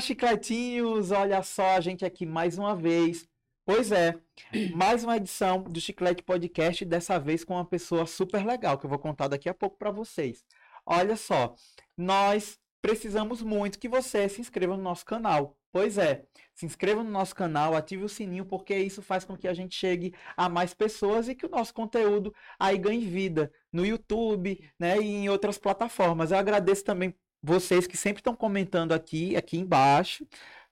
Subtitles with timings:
[0.00, 1.10] Olá, chicletinhos!
[1.10, 3.28] Olha só a gente aqui mais uma vez.
[3.66, 4.18] Pois é,
[4.74, 8.88] mais uma edição do Chiclete Podcast, dessa vez com uma pessoa super legal, que eu
[8.88, 10.42] vou contar daqui a pouco para vocês.
[10.86, 11.54] Olha só,
[11.98, 15.54] nós precisamos muito que você se inscreva no nosso canal.
[15.70, 19.46] Pois é, se inscreva no nosso canal, ative o sininho, porque isso faz com que
[19.46, 23.84] a gente chegue a mais pessoas e que o nosso conteúdo aí ganhe vida no
[23.84, 26.30] YouTube, né, e em outras plataformas.
[26.30, 30.26] Eu agradeço também vocês que sempre estão comentando aqui, aqui embaixo,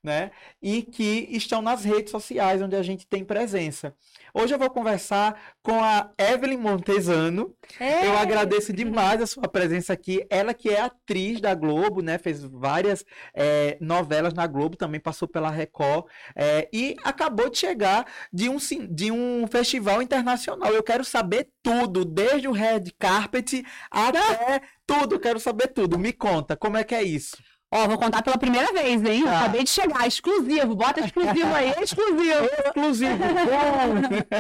[0.09, 0.31] né?
[0.61, 3.95] E que estão nas redes sociais onde a gente tem presença.
[4.33, 7.55] Hoje eu vou conversar com a Evelyn Montesano.
[7.79, 8.07] É.
[8.07, 10.25] Eu agradeço demais a sua presença aqui.
[10.31, 12.17] Ela que é atriz da Globo, né?
[12.17, 18.07] Fez várias é, novelas na Globo, também passou pela Record é, e acabou de chegar
[18.33, 18.57] de um,
[18.91, 20.73] de um festival internacional.
[20.73, 25.21] Eu quero saber tudo, desde o Red Carpet até tudo.
[25.21, 25.99] Quero saber tudo.
[25.99, 27.37] Me conta, como é que é isso?
[27.71, 29.25] Ó, vou contar pela primeira vez, hein?
[29.25, 29.41] Tá.
[29.41, 30.75] Acabei de chegar, exclusivo.
[30.75, 32.45] Bota exclusivo aí, exclusivo.
[32.67, 33.19] exclusivo.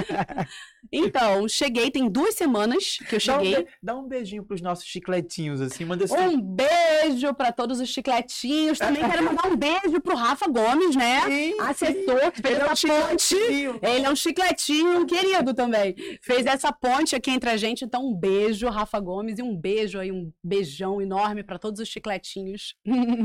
[0.91, 3.53] então, cheguei, tem duas semanas que eu cheguei.
[3.53, 3.71] Dá um, be...
[3.83, 5.85] Dá um beijinho pros nossos chicletinhos, assim.
[5.85, 6.17] Manda assim.
[6.17, 8.79] Um beijo para todos os chicletinhos.
[8.79, 11.21] Também quero mandar um beijo pro Rafa Gomes, né?
[11.27, 13.37] Sim, Assessor, que fez Ele essa é um ponte.
[13.37, 15.95] Ele é um chicletinho querido também.
[16.23, 17.85] Fez essa ponte aqui entre a gente.
[17.85, 21.89] Então, um beijo, Rafa Gomes, e um beijo aí, um beijão enorme para todos os
[21.89, 22.75] chicletinhos.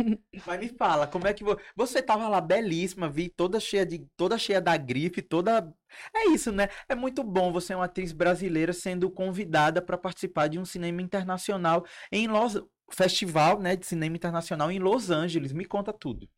[0.45, 1.57] Mas me fala, como é que vo...
[1.75, 5.73] você tava lá belíssima, vi toda cheia de toda cheia da grife, toda
[6.15, 6.69] É isso, né?
[6.89, 11.01] É muito bom você é uma atriz brasileira sendo convidada para participar de um cinema
[11.01, 15.51] internacional em Los Festival, né, de cinema internacional em Los Angeles.
[15.53, 16.29] Me conta tudo.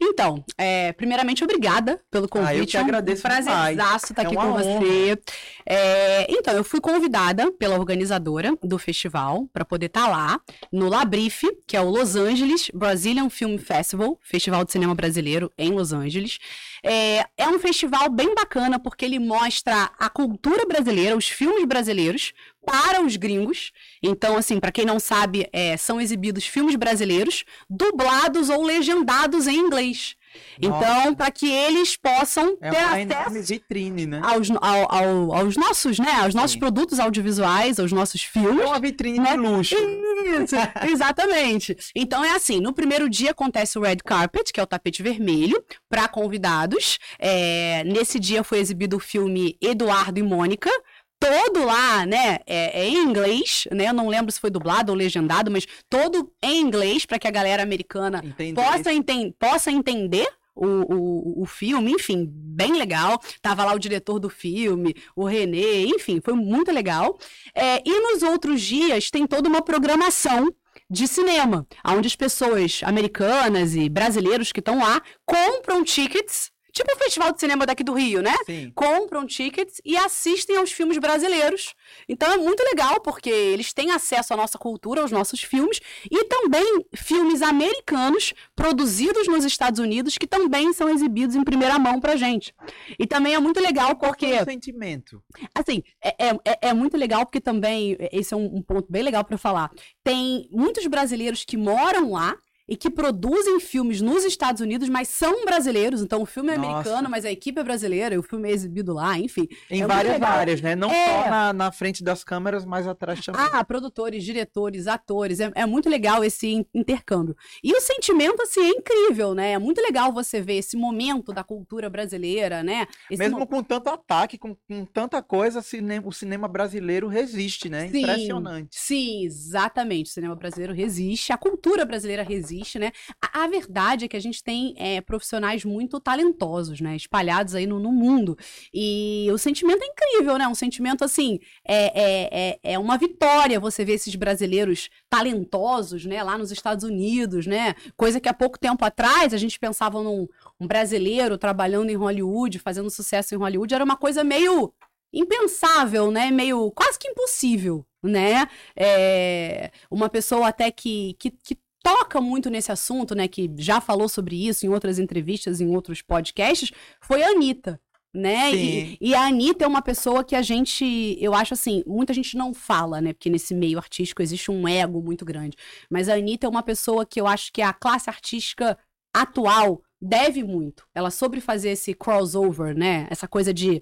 [0.00, 2.50] Então, é, primeiramente, obrigada pelo convite.
[2.50, 3.26] Ah, eu te agradeço.
[3.26, 4.62] É um prazerzaço estar é aqui com honra.
[4.62, 5.18] você.
[5.66, 10.40] É, então, eu fui convidada pela organizadora do festival para poder estar tá lá
[10.72, 15.70] no Labrife, que é o Los Angeles Brazilian Film Festival, Festival de Cinema Brasileiro em
[15.72, 16.38] Los Angeles.
[16.82, 22.32] É, é um festival bem bacana porque ele mostra a cultura brasileira, os filmes brasileiros,
[22.64, 23.72] para os gringos.
[24.02, 29.56] Então, assim, para quem não sabe, é, são exibidos filmes brasileiros dublados ou legendados em
[29.56, 30.16] inglês.
[30.60, 32.70] Então, para que eles possam é
[33.04, 34.20] ter acesso vitrine, né?
[34.22, 36.58] aos, ao, ao, aos nossos, né, aos nossos Sim.
[36.58, 38.62] produtos audiovisuais, aos nossos filmes.
[38.62, 39.32] É uma vitrine né?
[39.32, 39.74] de luxo.
[39.74, 40.54] Isso,
[40.88, 41.76] exatamente.
[41.94, 45.62] Então é assim, no primeiro dia acontece o red carpet, que é o tapete vermelho,
[45.88, 46.98] para convidados.
[47.18, 50.70] É, nesse dia foi exibido o filme Eduardo e Mônica,
[51.20, 53.88] todo lá, né, é, é, em inglês, né?
[53.88, 57.30] Eu não lembro se foi dublado ou legendado, mas todo em inglês para que a
[57.30, 58.22] galera americana
[58.54, 63.20] possa, enten possa entender o, o, o filme, enfim, bem legal.
[63.42, 67.18] Tava lá o diretor do filme, o René, enfim, foi muito legal.
[67.54, 70.52] É, e nos outros dias tem toda uma programação
[70.88, 76.98] de cinema, onde as pessoas americanas e brasileiros que estão lá compram tickets Tipo o
[76.98, 78.34] Festival de Cinema daqui do Rio, né?
[78.46, 78.70] Sim.
[78.74, 81.74] Compram tickets e assistem aos filmes brasileiros.
[82.08, 85.80] Então é muito legal, porque eles têm acesso à nossa cultura, aos nossos filmes,
[86.10, 92.00] e também filmes americanos produzidos nos Estados Unidos que também são exibidos em primeira mão
[92.00, 92.54] pra gente.
[92.98, 94.26] E também é muito legal porque.
[94.26, 95.22] Qual é o sentimento?
[95.54, 99.02] Assim, é, é, é, é muito legal porque também, esse é um, um ponto bem
[99.02, 99.70] legal para falar.
[100.04, 102.36] Tem muitos brasileiros que moram lá
[102.70, 106.00] e que produzem filmes nos Estados Unidos, mas são brasileiros.
[106.02, 106.70] Então, o filme é Nossa.
[106.70, 109.48] americano, mas a equipe é brasileira, o filme é exibido lá, enfim.
[109.68, 110.76] Em é várias áreas, né?
[110.76, 111.06] Não é...
[111.06, 113.40] só na, na, frente das câmeras, mas atrás também.
[113.52, 115.40] Ah, produtores, diretores, atores.
[115.40, 117.36] É, é muito legal esse intercâmbio.
[117.64, 119.52] E o sentimento, assim, é incrível, né?
[119.52, 122.86] É muito legal você ver esse momento da cultura brasileira, né?
[123.10, 123.48] Esse Mesmo mo...
[123.48, 127.88] com tanto ataque, com, com tanta coisa, cinema, o cinema brasileiro resiste, né?
[127.88, 128.68] Sim, Impressionante.
[128.70, 130.10] Sim, exatamente.
[130.10, 132.92] O cinema brasileiro resiste, a cultura brasileira resiste existe, né?
[133.20, 136.94] A, a, verdade é que a gente tem é, profissionais muito talentosos, né?
[136.96, 138.36] Espalhados aí no, no, mundo.
[138.72, 140.46] E o sentimento é incrível, né?
[140.46, 146.22] Um sentimento assim, é, é, é, é uma vitória você ver esses brasileiros talentosos, né?
[146.22, 147.74] Lá nos Estados Unidos, né?
[147.96, 150.28] Coisa que há pouco tempo atrás a gente pensava num
[150.58, 154.72] um brasileiro trabalhando em Hollywood, fazendo sucesso em Hollywood, era uma coisa meio
[155.12, 156.30] impensável, né?
[156.30, 158.46] Meio quase que impossível, né?
[158.76, 164.08] É, uma pessoa até que, que, que toca muito nesse assunto, né, que já falou
[164.08, 167.80] sobre isso em outras entrevistas, em outros podcasts, foi a Anitta.
[168.12, 168.52] Né?
[168.52, 172.36] E, e, a Anitta é uma pessoa que a gente, eu acho assim, muita gente
[172.36, 173.12] não fala, né?
[173.12, 175.56] Porque nesse meio artístico existe um ego muito grande.
[175.88, 178.76] Mas a Anitta é uma pessoa que eu acho que a classe artística
[179.14, 180.84] atual deve muito.
[180.92, 183.06] Ela sobre fazer esse crossover, né?
[183.10, 183.80] Essa coisa de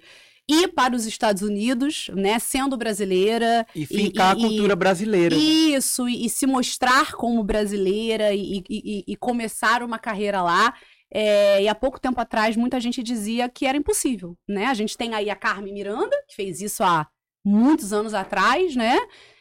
[0.49, 3.67] ir para os Estados Unidos, né, sendo brasileira.
[3.75, 5.37] E fincar e- a cultura brasileira.
[5.37, 5.43] né?
[5.43, 10.73] Isso, e, e se mostrar como brasileira e, e- e- e começar uma carreira lá.
[11.13, 14.67] É, e há pouco tempo atrás, muita gente dizia que era impossível, né?
[14.67, 17.07] A gente tem aí a Carmen Miranda, que fez isso há
[17.45, 18.99] muitos anos atrás, né?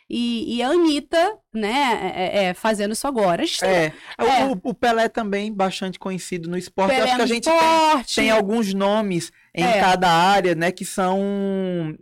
[0.09, 3.43] E, e a Anitta, né, é- é, fazendo isso agora.
[3.43, 3.93] A gente tem É.
[4.17, 4.45] É.
[4.45, 6.91] O, o Pelé também bastante conhecido no esporte.
[6.95, 9.79] Pelé acho que a gente tem, tem alguns nomes em É.
[9.81, 11.19] cada área, né, que são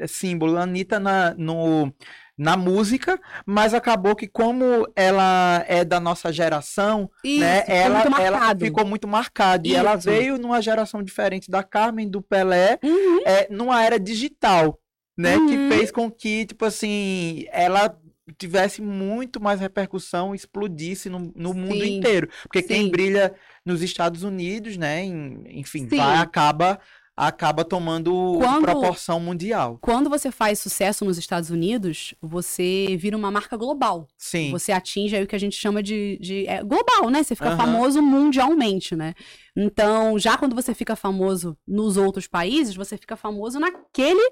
[0.07, 0.57] símbolo.
[0.57, 1.91] A Anitta na, no,
[2.37, 8.55] na música, mas acabou que como ela é da nossa geração, Isso, né, ela, ela
[8.55, 9.67] ficou muito marcada.
[9.67, 13.21] E ela veio numa geração diferente da Carmen, do Pelé, Uhum.
[13.25, 14.77] é, numa era digital,
[15.17, 15.37] né?
[15.37, 15.47] Uhum.
[15.47, 17.97] Que fez com que, tipo assim, ela
[18.37, 22.29] tivesse muito mais repercussão, explodisse no, no mundo inteiro.
[22.43, 22.91] Porque quem sim.
[22.91, 23.33] brilha
[23.63, 25.03] nos Estados Unidos, né?
[25.05, 25.97] enfim, Sim.
[25.97, 26.79] vai, acaba,
[27.15, 29.77] acaba tomando Quando- proporção mundial.
[29.79, 34.07] Quando você faz sucesso nos Estados Unidos, você vira uma marca global.
[34.17, 34.49] Sim.
[34.51, 37.21] Você atinge aí o que a gente chama de, de é, global, né?
[37.21, 37.57] Você fica Aham.
[37.57, 39.13] famoso mundialmente, né?
[39.55, 44.31] Então, já quando você fica famoso nos outros países, você fica famoso naquele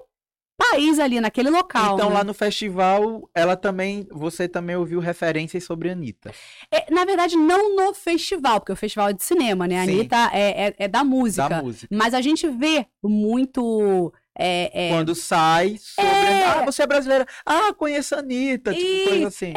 [0.58, 1.96] país ali, naquele local.
[1.96, 2.16] Então, né?
[2.16, 6.32] lá no festival, ela também, você também ouviu referências sobre a Anitta.
[6.72, 9.80] É, na verdade, não no festival, porque o festival é de cinema, né?
[9.82, 9.92] A Sim.
[9.92, 11.50] Anitta é, é, é da música.
[11.50, 11.88] Da música.
[11.96, 14.14] Mas a gente vê muito.
[14.38, 16.10] é, é, Quando sai sobre.
[16.12, 16.44] É.
[16.46, 17.26] Ah, você é brasileira.
[17.46, 18.74] Ah, conheço a Anitta.
[18.74, 19.54] Tipo, E- coisa assim.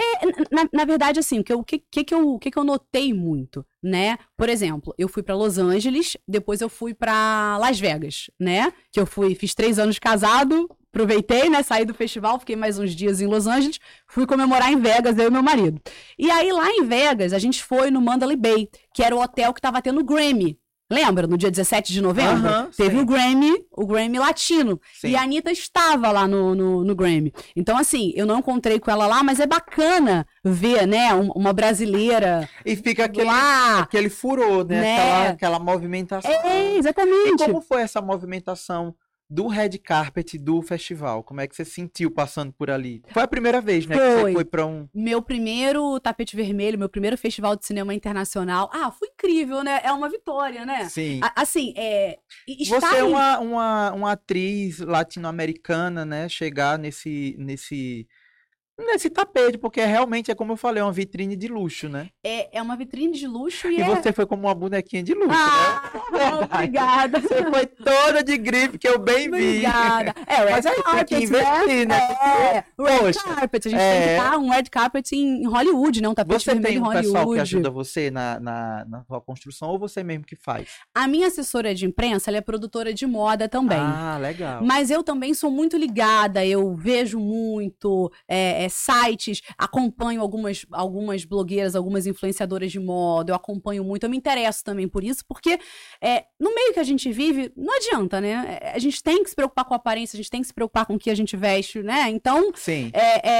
[0.50, 3.12] na, na verdade, assim, o que, eu- o que, que, eu, que, que eu notei
[3.12, 4.18] muito, né?
[4.36, 8.72] Por exemplo, eu fui pra Los Angeles, depois eu fui pra Las Vegas, né?
[8.92, 11.62] Que eu fui, fiz três anos casado, aproveitei, né?
[11.62, 13.78] Saí do festival, fiquei mais uns dias em Los Angeles,
[14.08, 15.80] fui comemorar em Vegas, eu e meu marido.
[16.18, 19.52] E aí, lá em Vegas, a gente foi no Mandalay Bay, que era o hotel
[19.52, 20.58] que tava tendo o Grammy.
[20.90, 21.26] Lembra?
[21.26, 22.46] No dia 17 de novembro?
[22.46, 23.02] Aham, teve sim.
[23.02, 24.80] o Grammy, o Grammy latino.
[24.94, 25.08] Sim.
[25.08, 27.32] E a Anitta estava lá no, no, no Grammy.
[27.56, 31.52] Então, assim, eu não encontrei com ela lá, mas é bacana ver, né, um- uma
[31.52, 33.80] brasileira E fica aquele, lá.
[33.80, 34.80] aquele furor, né?
[34.80, 34.96] Né?
[34.96, 36.30] Aquela, aquela movimentação.
[36.30, 37.44] É, E exatamente.
[37.44, 38.94] como foi essa movimentação
[39.28, 41.22] do red carpet do festival?
[41.24, 43.02] Como é que você sentiu passando por ali?
[43.10, 43.96] Foi a primeira vez, né?
[43.96, 44.32] Que você Foi.
[44.32, 44.88] foi pra um.
[44.94, 48.70] Meu primeiro tapete vermelho, meu primeiro festival de cinema internacional.
[48.72, 49.80] Ah, foi incrível, né?
[49.82, 50.88] É uma vitória, né?
[50.88, 51.20] Sim.
[51.22, 52.18] A- Assim, é.
[52.48, 56.28] estar Você é uma, uma, uma atriz latino-americana, né?
[56.28, 58.06] Chegar nesse, nesse,
[58.78, 62.08] nesse tapete, porque realmente é como eu falei, é uma vitrine de luxo, né?
[62.22, 63.84] é, é uma vitrine de luxo e, E é.
[63.86, 66.34] você foi como uma bonequinha de luxo, Ah, né?
[66.54, 67.20] obrigada.
[67.20, 69.36] Você foi toda de grife que eu bem vi.
[69.58, 70.14] Obrigada.
[70.26, 71.96] É, o Mas red aí tem que carpet, investir, né?
[71.98, 73.68] É, o red carpet.
[73.68, 73.98] A gente é.
[74.00, 76.08] tem que dar um red carpet em Hollywood, né?
[76.08, 77.06] Um tapete Você vermelho tem em um Hollywood.
[77.12, 80.68] pessoal que ajuda você na, na, na sua construção ou você mesmo que faz?
[80.94, 83.78] A minha assessora de imprensa, ela é produtora de moda também.
[83.78, 84.62] Ah, legal.
[84.62, 91.24] Mas eu também sou muito ligada, eu vejo muito é, é, sites, acompanho algumas, algumas
[91.24, 95.58] blogueiras, algumas influenciadoras de moda, eu acompanho muito, eu me interesso também por isso, porque
[96.02, 98.58] é, no meio que a gente vive, não adianta, né?
[98.60, 100.54] É, A gente tem que se preocupar com a aparência, a gente tem que se
[100.54, 102.08] preocupar com o que a gente veste, né?
[102.10, 102.90] Então, Sim.
[102.92, 103.30] é,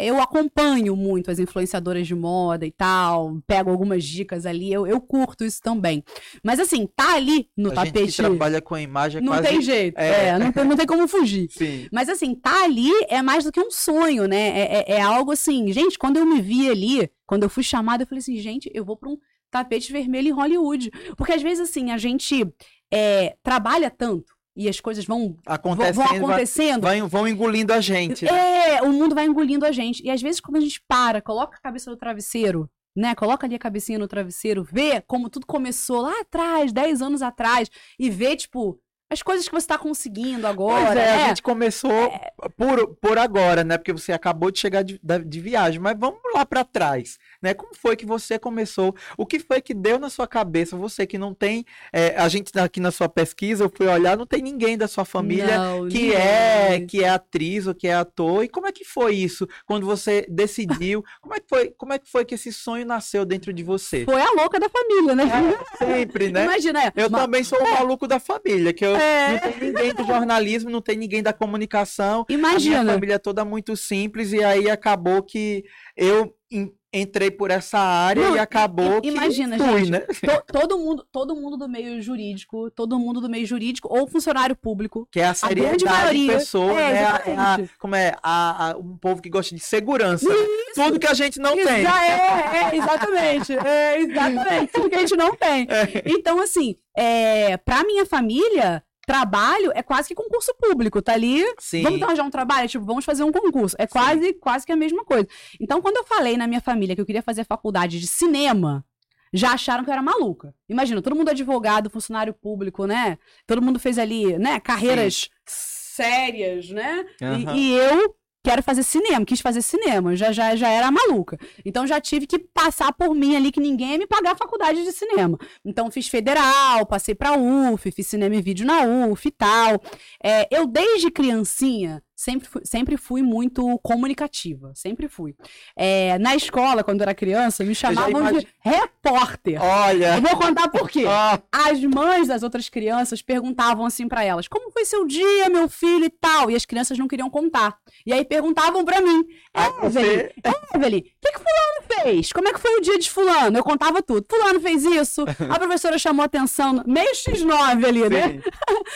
[0.00, 4.86] é, eu acompanho muito as influenciadoras de moda e tal, pego algumas dicas ali, eu,
[4.86, 6.02] eu curto isso também.
[6.42, 8.16] Mas assim, tá ali no a gente que tapete.
[8.16, 9.48] trabalha com a imagem Não quase...
[9.48, 11.48] tem jeito, é, não, tem, não tem como fugir.
[11.50, 11.86] Sim.
[11.92, 14.48] Mas assim, tá ali é mais do que um sonho, né?
[14.72, 18.06] É, é- algo assim, gente, quando eu me vi ali, quando eu fui chamada, eu
[18.06, 19.18] falei assim, gente, eu vou pra um
[19.50, 20.90] tapete vermelho em Hollywood.
[21.16, 22.46] Porque às vezes, assim, a gente
[22.92, 26.82] é, trabalha tanto e as coisas vão, Acontecendo, vão acontecendo.
[26.82, 28.24] vai- vão engolindo a gente.
[28.24, 28.76] né?
[28.76, 30.02] É, o mundo vai engolindo a gente.
[30.04, 33.14] E às vezes, quando a gente para, coloca a cabeça no travesseiro, né?
[33.14, 37.70] Coloca ali a cabecinha no travesseiro, vê como tudo começou lá atrás, 10 anos atrás,
[37.98, 38.78] e vê, tipo,
[39.12, 40.86] as coisas que você tá conseguindo agora.
[40.86, 41.24] Pois é, né?
[41.24, 42.12] a gente começou
[42.56, 43.76] por, por agora, né?
[43.76, 47.52] Porque você acabou de chegar de, de viagem, mas vamos lá pra trás, né?
[47.52, 48.94] Como foi que você começou?
[49.16, 50.76] O que foi que deu na sua cabeça?
[50.76, 54.26] Você que não tem, é, a gente aqui na sua pesquisa, eu fui olhar, não
[54.26, 58.44] tem ninguém da sua família Não, que é que é atriz ou que é ator.
[58.44, 61.04] E como é que foi isso quando você decidiu?
[61.20, 61.70] Como é que foi?
[61.76, 64.04] Como é que foi que esse sonho nasceu dentro de você?
[64.04, 65.24] Foi a louca da família, né?
[65.24, 66.44] É, sempre, né?
[66.44, 69.32] Imagina, é, Eu ma- também sou o maluco da família, que eu É.
[69.32, 72.20] não tem ninguém do jornalismo, não tem ninguém da comunicação.
[72.22, 72.92] A minha imagina.
[72.92, 75.64] família é toda muito simples e aí acabou que
[75.96, 79.90] eu en- entrei por essa área Não, e acabou que imagina, fui, gente.
[79.90, 80.00] né?
[80.00, 84.54] To- todo mundo, todo mundo do meio jurídico, todo mundo do meio jurídico ou funcionário
[84.54, 85.08] público.
[85.10, 86.32] Que é a seriedade de maioria.
[86.34, 87.04] pessoa, É, né?
[87.06, 88.12] A- é a- como é?
[88.22, 90.28] A, a- um povo que gosta de segurança.
[90.28, 90.34] né?
[90.74, 91.86] Tudo que a gente não Isso tem.
[91.86, 93.52] É, é, exatamente.
[93.56, 94.72] É, exatamente.
[94.72, 95.66] Tudo que a gente não tem.
[95.72, 96.02] É.
[96.04, 101.44] Então, assim, é, pra minha família, trabalho é quase que concurso público, tá ali.
[101.58, 101.82] Sim.
[101.82, 102.68] Vamos arranjar um trabalho?
[102.68, 103.76] Tipo, vamos fazer um concurso.
[103.78, 105.26] É quase, quase que a mesma coisa.
[105.60, 108.84] Então, quando eu falei na minha família que eu queria fazer faculdade de cinema,
[109.32, 110.54] já acharam que eu era maluca.
[110.68, 113.18] Imagina, todo mundo advogado, funcionário público, né?
[113.46, 117.04] Todo mundo fez ali, né, carreiras sérias, né?
[117.20, 117.56] E- Aham.
[117.56, 121.38] E, eu quero fazer cinema, quis fazer cinema, já, já, já era maluca.
[121.64, 124.82] Então já tive que passar por mim ali, que ninguém ia me pagar a faculdade
[124.82, 125.38] de cinema.
[125.64, 129.80] Então fiz federal, passei pra UF, fiz cinema e vídeo na UF e tal.
[130.22, 135.34] É, eu, desde criancinha, sempre fui, sempre fui muito comunicativa, sempre fui.
[135.76, 139.60] É, na escola, quando eu era criança, me chamavam imagi- de repórter.
[139.60, 140.16] Olha.
[140.16, 141.04] Eu vou contar por quê.
[141.06, 145.68] Ó, As mães das outras crianças perguntavam assim pra elas: Como foi seu dia, meu
[145.68, 146.50] filho e tal?
[146.50, 147.76] E as crianças não queriam contar.
[148.06, 149.24] E aí perguntavam pra mim:
[149.54, 150.32] Evelyn, você.
[150.74, 152.32] Evelyn, o que, que Fulano fez?
[152.32, 153.58] Como é que foi o dia de Fulano?
[153.58, 154.24] Eu contava tudo.
[154.30, 158.28] Fulano fez isso, a professora chamou atenção, meio X9 ali, né?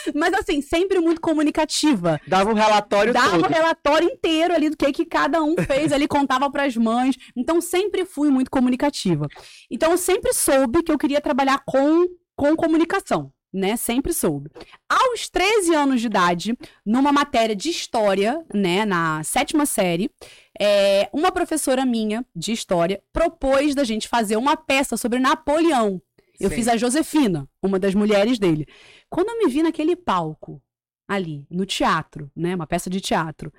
[0.03, 0.11] Sim.
[0.15, 2.19] Mas assim, sempre muito comunicativa.
[2.27, 6.07] Dava um relatório Dava o relatório inteiro ali do que, que cada um fez ali,
[6.07, 7.15] contava pras mães.
[7.35, 9.27] Então, sempre fui muito comunicativa.
[9.69, 12.05] Então, eu sempre soube que eu queria trabalhar com,
[12.35, 13.75] com comunicação, né?
[13.75, 14.49] Sempre soube.
[14.87, 20.11] Aos 13 anos de idade, numa matéria de história, né, na sétima série,
[20.59, 26.01] é, uma professora minha de história propôs da gente fazer uma peça sobre Napoleão.
[26.39, 26.55] Eu Sim.
[26.55, 28.67] fiz a Josefina, uma das mulheres dele.
[29.09, 30.61] Quando eu me vi naquele palco,
[31.07, 32.55] ali, no teatro, né?
[32.55, 33.51] Uma peça de teatro,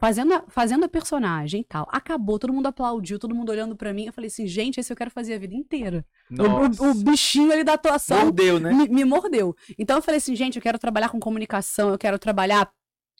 [0.00, 3.92] fazendo a, fazendo a personagem e tal, acabou, todo mundo aplaudiu, todo mundo olhando pra
[3.92, 4.06] mim.
[4.06, 6.04] Eu falei assim, gente, esse eu quero fazer a vida inteira.
[6.30, 6.86] O-.
[6.86, 8.72] O, o bichinho ali da atuação Mordeu, né?
[8.72, 9.54] me, me mordeu.
[9.78, 12.70] Então eu falei assim, gente, eu quero trabalhar com comunicação, eu quero trabalhar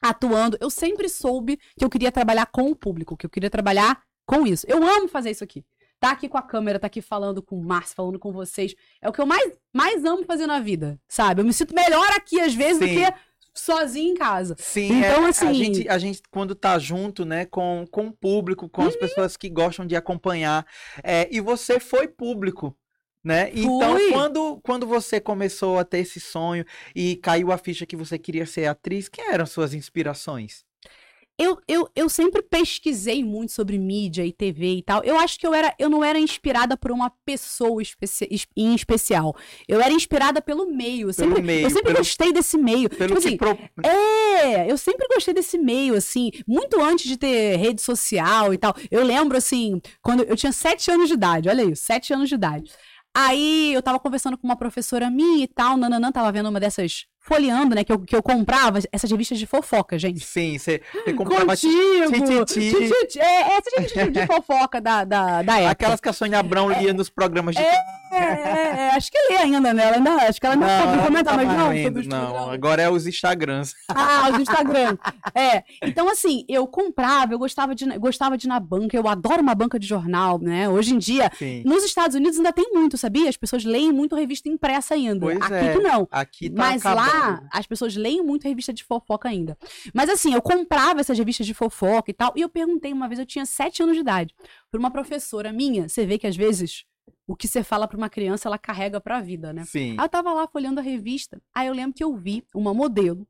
[0.00, 0.56] atuando.
[0.58, 4.46] Eu sempre soube que eu queria trabalhar com o público, que eu queria trabalhar com
[4.46, 4.64] isso.
[4.66, 5.64] Eu amo fazer isso aqui.
[6.00, 8.74] Tá aqui com a câmera, tá aqui falando com o Márcio, falando com vocês.
[9.02, 11.42] É o que eu mais, mais amo fazer na vida, sabe?
[11.42, 12.94] Eu me sinto melhor aqui, às vezes, do Sim.
[12.94, 13.14] que
[13.54, 14.54] sozinho em casa.
[14.58, 18.12] Sim, Então, é, assim- a, gente, a gente, quando tá junto, né, com, com o
[18.12, 18.88] público, com Uhum.
[18.88, 20.66] as pessoas que gostam de acompanhar,
[21.02, 22.76] é, e você foi público,
[23.24, 23.50] né?
[23.54, 24.12] Então, Fui.
[24.12, 26.64] quando, quando você começou a ter esse sonho
[26.94, 30.64] e caiu a ficha que você queria ser atriz, quem eram suas inspirações?
[31.42, 35.02] Eu, eu, eu sempre pesquisei muito sobre mídia e TV e tal.
[35.02, 38.74] Eu acho que eu, era, eu não era inspirada por uma pessoa especi es- em
[38.74, 39.34] especial.
[39.66, 41.08] Eu era inspirada pelo meio.
[41.08, 42.90] Eu Pelo sempre, meio, eu sempre pelo- gostei desse meio.
[42.90, 47.56] Pelo tipo assim, pro- É, eu sempre gostei desse meio, assim, muito antes de ter
[47.56, 48.74] rede social e tal.
[48.90, 52.34] Eu lembro, assim, quando eu tinha sete anos de idade, olha isso, sete anos de
[52.34, 52.70] idade.
[53.14, 57.06] Aí eu tava conversando com uma professora minha e tal, nananã, tava vendo uma dessas,
[57.20, 60.20] folheando, né, que eu, que eu comprava essas revistas de fofoca, gente.
[60.20, 60.80] Sim, você,
[61.16, 62.46] comprava Contigo!
[62.46, 62.74] Tititi.
[62.74, 65.70] Tititi, É, essas revistas de fofoca da, da, da época.
[65.70, 67.74] aquelas que a Sônia Abrão lia nos programas de É,
[68.12, 69.84] é, é, acho que lê ainda, né?
[69.84, 72.50] Ela ainda, acho que ela Não, não, ela comenta tá mais não sobre os não,
[72.50, 73.74] agora é os Instagrams.
[73.94, 74.96] Ah, os Instagram.
[75.34, 75.62] É.
[75.82, 79.54] Então, assim, eu comprava, eu gostava de, gostava de ir na banca, eu adoro uma
[79.54, 80.68] banca de jornal, né?
[80.68, 81.62] Hoje em dia, Sim.
[81.66, 83.28] nos Estados Unidos ainda tem muito, sabia?
[83.28, 85.20] As pessoas leem muito revista impressa ainda.
[85.20, 85.72] Pois Aqui é.
[85.72, 86.08] que não.
[86.10, 87.19] Aqui tá Mas lá,
[87.52, 89.56] as pessoas leem muito revista de fofoca ainda.
[89.94, 93.18] Mas assim, eu comprava essas revistas de fofoca e tal, e eu perguntei uma vez,
[93.18, 94.34] eu tinha sete anos de idade,
[94.70, 96.84] pra uma professora minha, você vê que às vezes
[97.26, 99.64] o que você fala pra uma criança, ela carrega pra vida, né?
[99.64, 99.94] Sim.
[99.98, 101.40] Aí eu tava lá folhando a revista.
[101.54, 103.26] Aí eu lembro que eu vi uma modelo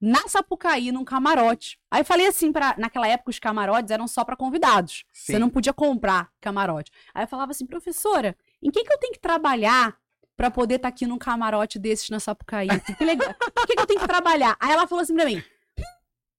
[0.00, 1.78] na Sapucaí, num camarote.
[1.90, 5.04] Aí eu falei assim, pra, naquela época os camarotes eram só pra convidados.
[5.12, 5.38] Você Sim.
[5.38, 6.90] não podia comprar camarote.
[7.14, 9.96] Aí eu falava assim, professora, em que que eu tenho que trabalhar
[10.36, 12.68] pra poder estar aqui num camarote desses na Sapucaí?
[12.98, 13.30] Que legal.
[13.62, 14.56] O que que eu tenho que trabalhar?
[14.60, 15.42] Aí ela falou assim pra mim,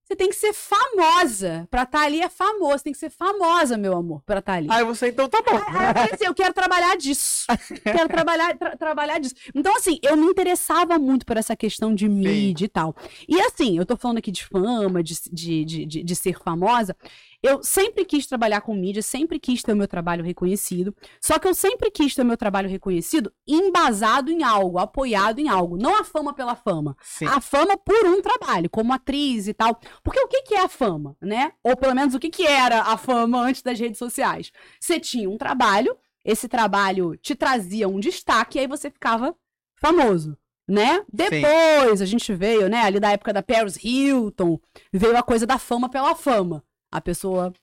[0.03, 1.67] você tem que ser famosa.
[1.69, 2.81] Pra estar ali é famoso.
[2.81, 4.67] Tem que ser famosa, meu amor, pra estar ali.
[4.71, 5.57] Aí você, então tá bom.
[5.57, 7.45] Aí eu falei assim, eu quero trabalhar disso.
[7.83, 9.35] Quero trabalhar, tra- trabalhar disso.
[9.53, 12.95] Então, assim, eu me interessava muito por essa questão de mídia e tal.
[13.27, 16.95] E assim, eu tô falando aqui de fama, de, de, de, de, de ser famosa.
[17.41, 20.95] Eu sempre quis trabalhar com mídia, sempre quis ter o meu trabalho reconhecido.
[21.21, 25.47] Só que eu sempre quis ter o meu trabalho reconhecido embasado em algo, apoiado em
[25.47, 25.77] algo.
[25.77, 26.97] Não a fama pela fama.
[27.01, 27.25] Sim.
[27.25, 29.79] A fama por um trabalho, como atriz e tal.
[30.03, 31.51] Porque o que, que é a fama, né?
[31.63, 34.51] Ou pelo menos o que, que era a fama antes das redes sociais?
[34.79, 39.35] Você tinha um trabalho, esse trabalho te trazia um destaque, e aí você ficava
[39.75, 40.35] famoso.
[40.67, 41.01] Né?
[41.13, 44.59] Depois a gente veio, né, ali da época da Paris Hilton,
[44.91, 46.61] veio a coisa da fama pela fama.
[46.91, 47.53] A pessoa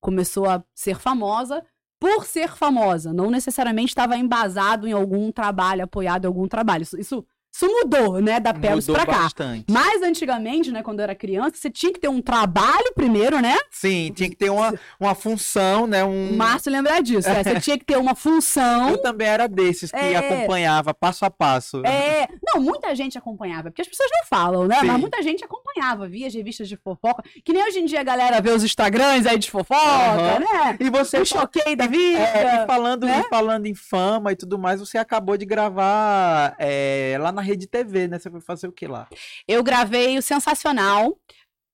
[0.00, 1.64] começou a ser famosa
[2.00, 6.82] por ser famosa, não necessariamente estava embasado em algum trabalho, apoiado em algum trabalho.
[6.82, 9.12] Isso, isso Isso mudou, né, da Pelos pra cá.
[9.22, 9.64] bastante.
[9.70, 13.56] Mas antigamente, né, quando eu era criança, você tinha que ter um trabalho primeiro, né?
[13.70, 16.02] Sim, tinha que ter uma, uma função, né?
[16.02, 16.36] O Um...
[16.36, 17.28] Márcio lembra disso.
[17.28, 17.44] né?
[17.44, 18.90] Você tinha que ter uma função.
[18.90, 20.16] Eu também era desses que É.
[20.16, 21.80] acompanhava passo a passo.
[21.86, 24.80] É, não, muita gente acompanhava, porque as pessoas não falam, né?
[24.80, 24.86] Sim.
[24.86, 28.04] Mas muita gente acompanhava, via as revistas de fofoca, que nem hoje em dia a
[28.04, 30.38] galera vê os Instagrams aí de fofoca, Aham.
[30.40, 30.76] né?
[30.80, 32.18] E você O choquei da vida.
[32.18, 33.22] É, e falando, né?
[33.24, 37.66] e falando em fama e tudo mais, você acabou de gravar é, lá na Rede
[37.66, 38.18] TV, né?
[38.18, 39.08] Você foi fazer o que lá?
[39.46, 41.16] Eu gravei o Sensacional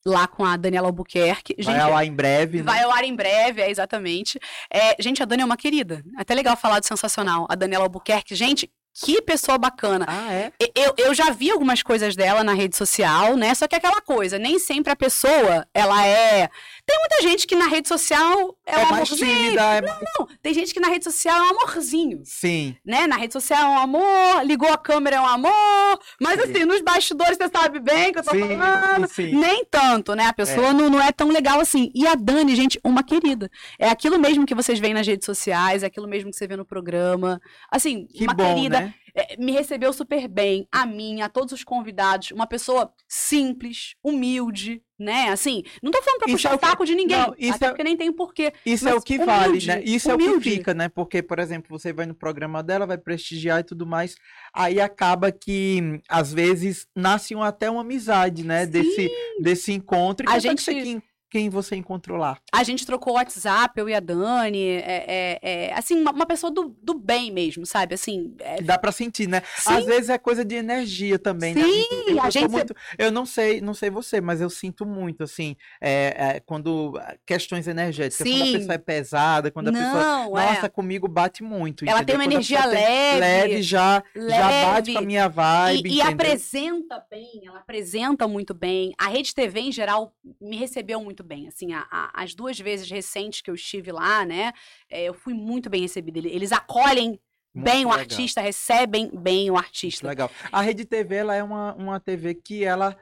[0.05, 1.55] lá com a Daniela Albuquerque.
[1.63, 2.65] Vai Gente, ao ar em breve, né?
[2.65, 4.39] Vai ao ar em breve, é exatamente.
[4.73, 6.03] É, gente, a Dani é uma querida.
[6.17, 7.47] É até legal falar do sensacional.
[7.49, 10.05] A Daniela Albuquerque, gente, que pessoa bacana.
[10.09, 10.53] Ah, é?
[10.75, 13.55] Eu, eu já vi algumas coisas dela na rede social, né?
[13.55, 16.49] Só que é aquela coisa, nem sempre a pessoa, ela é.
[16.91, 19.37] Tem muita gente que na rede social é, É, um mais amorzinho.
[19.45, 19.81] tímida, é...
[19.81, 22.21] Não, tem gente que na rede social é um amorzinho.
[22.25, 22.77] Sim.
[22.85, 23.07] Né?
[23.07, 26.01] Na rede social é um amor, ligou a câmera é um amor.
[26.21, 26.51] Mas Sim.
[26.51, 29.07] assim, nos bastidores você sabe bem que eu tô Sim, falando.
[29.09, 29.37] sim.
[29.37, 30.27] Nem tanto, né?
[30.27, 31.93] A pessoa não, não é tão legal assim.
[31.95, 33.49] E a Dani, gente, uma querida.
[33.79, 36.57] É aquilo mesmo que vocês veem nas redes sociais, é aquilo mesmo que você vê
[36.57, 37.41] no programa.
[37.71, 38.81] Assim, Que uma bom, querida.
[38.81, 38.95] né?
[39.15, 42.31] É, me recebeu super bem, a mim, a todos os convidados.
[42.31, 45.29] Uma pessoa simples, humilde, né?
[45.31, 47.17] Assim, não tô falando pra Isso puxar é o que- saco de ninguém.
[47.19, 48.53] Não, isso até é- porque nem tem porquê.
[48.67, 49.83] Isso é o que humilde, vale, né?
[49.85, 50.51] Isso é o que humilde.
[50.51, 50.89] fica, né?
[50.89, 54.15] Porque, por exemplo, você vai no programa dela, vai prestigiar e tudo mais,
[54.55, 58.67] aí acaba que, às vezes, nasce até uma amizade, né?
[58.67, 60.29] Desse, desse encontro.
[60.29, 62.37] E A gente- você- quem, você encontrou lá?
[62.53, 64.63] A gente trocou o WhatsApp, eu e a Dani.
[64.67, 67.95] É, é- é, assim, uma, uma pessoa do, do bem mesmo, sabe?
[67.95, 69.43] Assim, é, dá pra sentir, né?
[69.57, 69.73] Sim.
[69.75, 71.63] Às vezes é coisa de energia também, né?
[71.63, 75.23] Sim, eu, a gente- muito- eu não sei, não sei você, mas eu sinto muito,
[75.25, 78.53] assim, é, é, quando ah, questões energéticas, quando a Sim.
[78.59, 80.03] pessoa é pesada, quando a pessoa.
[80.03, 80.47] não, é.
[80.55, 81.85] Nossa, comigo bate muito.
[81.89, 82.17] Ela tem entendeu?
[82.17, 84.93] uma Quando energia pessoa tem- leve, leve, já, já bate leve.
[84.95, 85.89] com a minha vibe.
[85.91, 88.93] E, e apresenta bem, ela apresenta muito bem.
[88.99, 91.49] A Rede TV, em geral, me recebeu muito bem.
[91.49, 94.53] Assim, a- a- as duas vezes recentes que eu estive lá, né?
[94.89, 96.19] é, eu fui muito bem recebida.
[96.19, 97.19] Ele- Eles acolhem
[97.55, 100.07] Muito bem o legal, artista, recebem bem o muito artista.
[100.07, 100.31] Legal.
[100.53, 102.97] A Rede TV, ela é uma, uma TV que ela.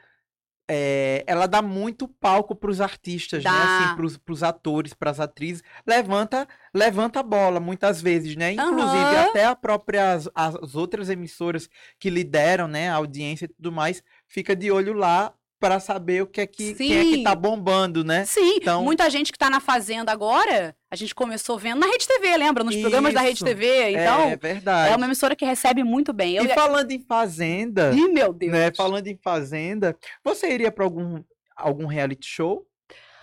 [0.71, 3.51] é, ela dá muito palco para os artistas, né?
[3.51, 3.65] Dá.
[3.95, 5.63] Assim, para os atores, para as atrizes.
[5.87, 8.53] Levanta, levanta a bola muitas vezes, né?
[8.53, 9.29] Inclusive Aham.
[9.31, 14.03] até a própria as, as outras emissoras que lideram, né, a audiência e tudo mais,
[14.27, 17.23] fica de olho lá para saber o que é que quem é que Sim.
[17.25, 18.25] tá bombando, né?
[18.25, 22.07] Sim, Então- muita gente que tá na Fazenda agora, a gente começou vendo na Rede
[22.07, 22.63] TV, lembra?
[22.63, 23.45] Nos programas da Rede Isso.
[23.45, 23.91] TV.
[23.91, 24.97] Então, é é, verdade.
[24.97, 26.37] uma emissora que recebe muito bem.
[26.37, 28.53] Eu, E falando em fazenda, Ih, meu Deus.
[28.53, 28.71] né?
[28.77, 31.23] Falando em fazenda, você iria para algum
[31.57, 32.65] algum reality show?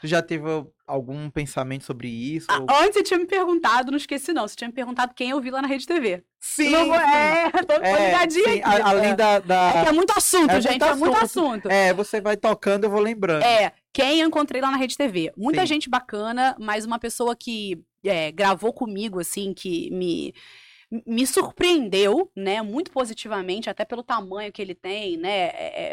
[0.06, 0.46] Você já teve
[0.86, 2.46] algum pensamento sobre isso?
[2.50, 5.32] Ah, Ou- Antes você tinha me perguntado, não esqueci não, você tinha me perguntado quem
[5.32, 6.24] eu vi lá na Rede TV.
[6.40, 6.96] Sim, Não vou-.
[6.96, 8.82] É, tô, É, ligadinha sim, aqui.
[8.82, 11.48] a- além da, da- É que é muito assunto, é gente, muito é muito assunto.
[11.48, 11.70] assunto.
[11.72, 13.42] É, você vai tocando, eu vou lembrando.
[13.44, 15.32] É, quem eu encontrei lá na Rede TV.
[15.36, 15.68] Muita Sim.
[15.68, 20.32] gente bacana, mas uma pessoa que é, gravou comigo, assim, que me,
[21.08, 25.52] me surpreendeu, né, muito positivamente, até pelo tamanho que ele tem, né, é,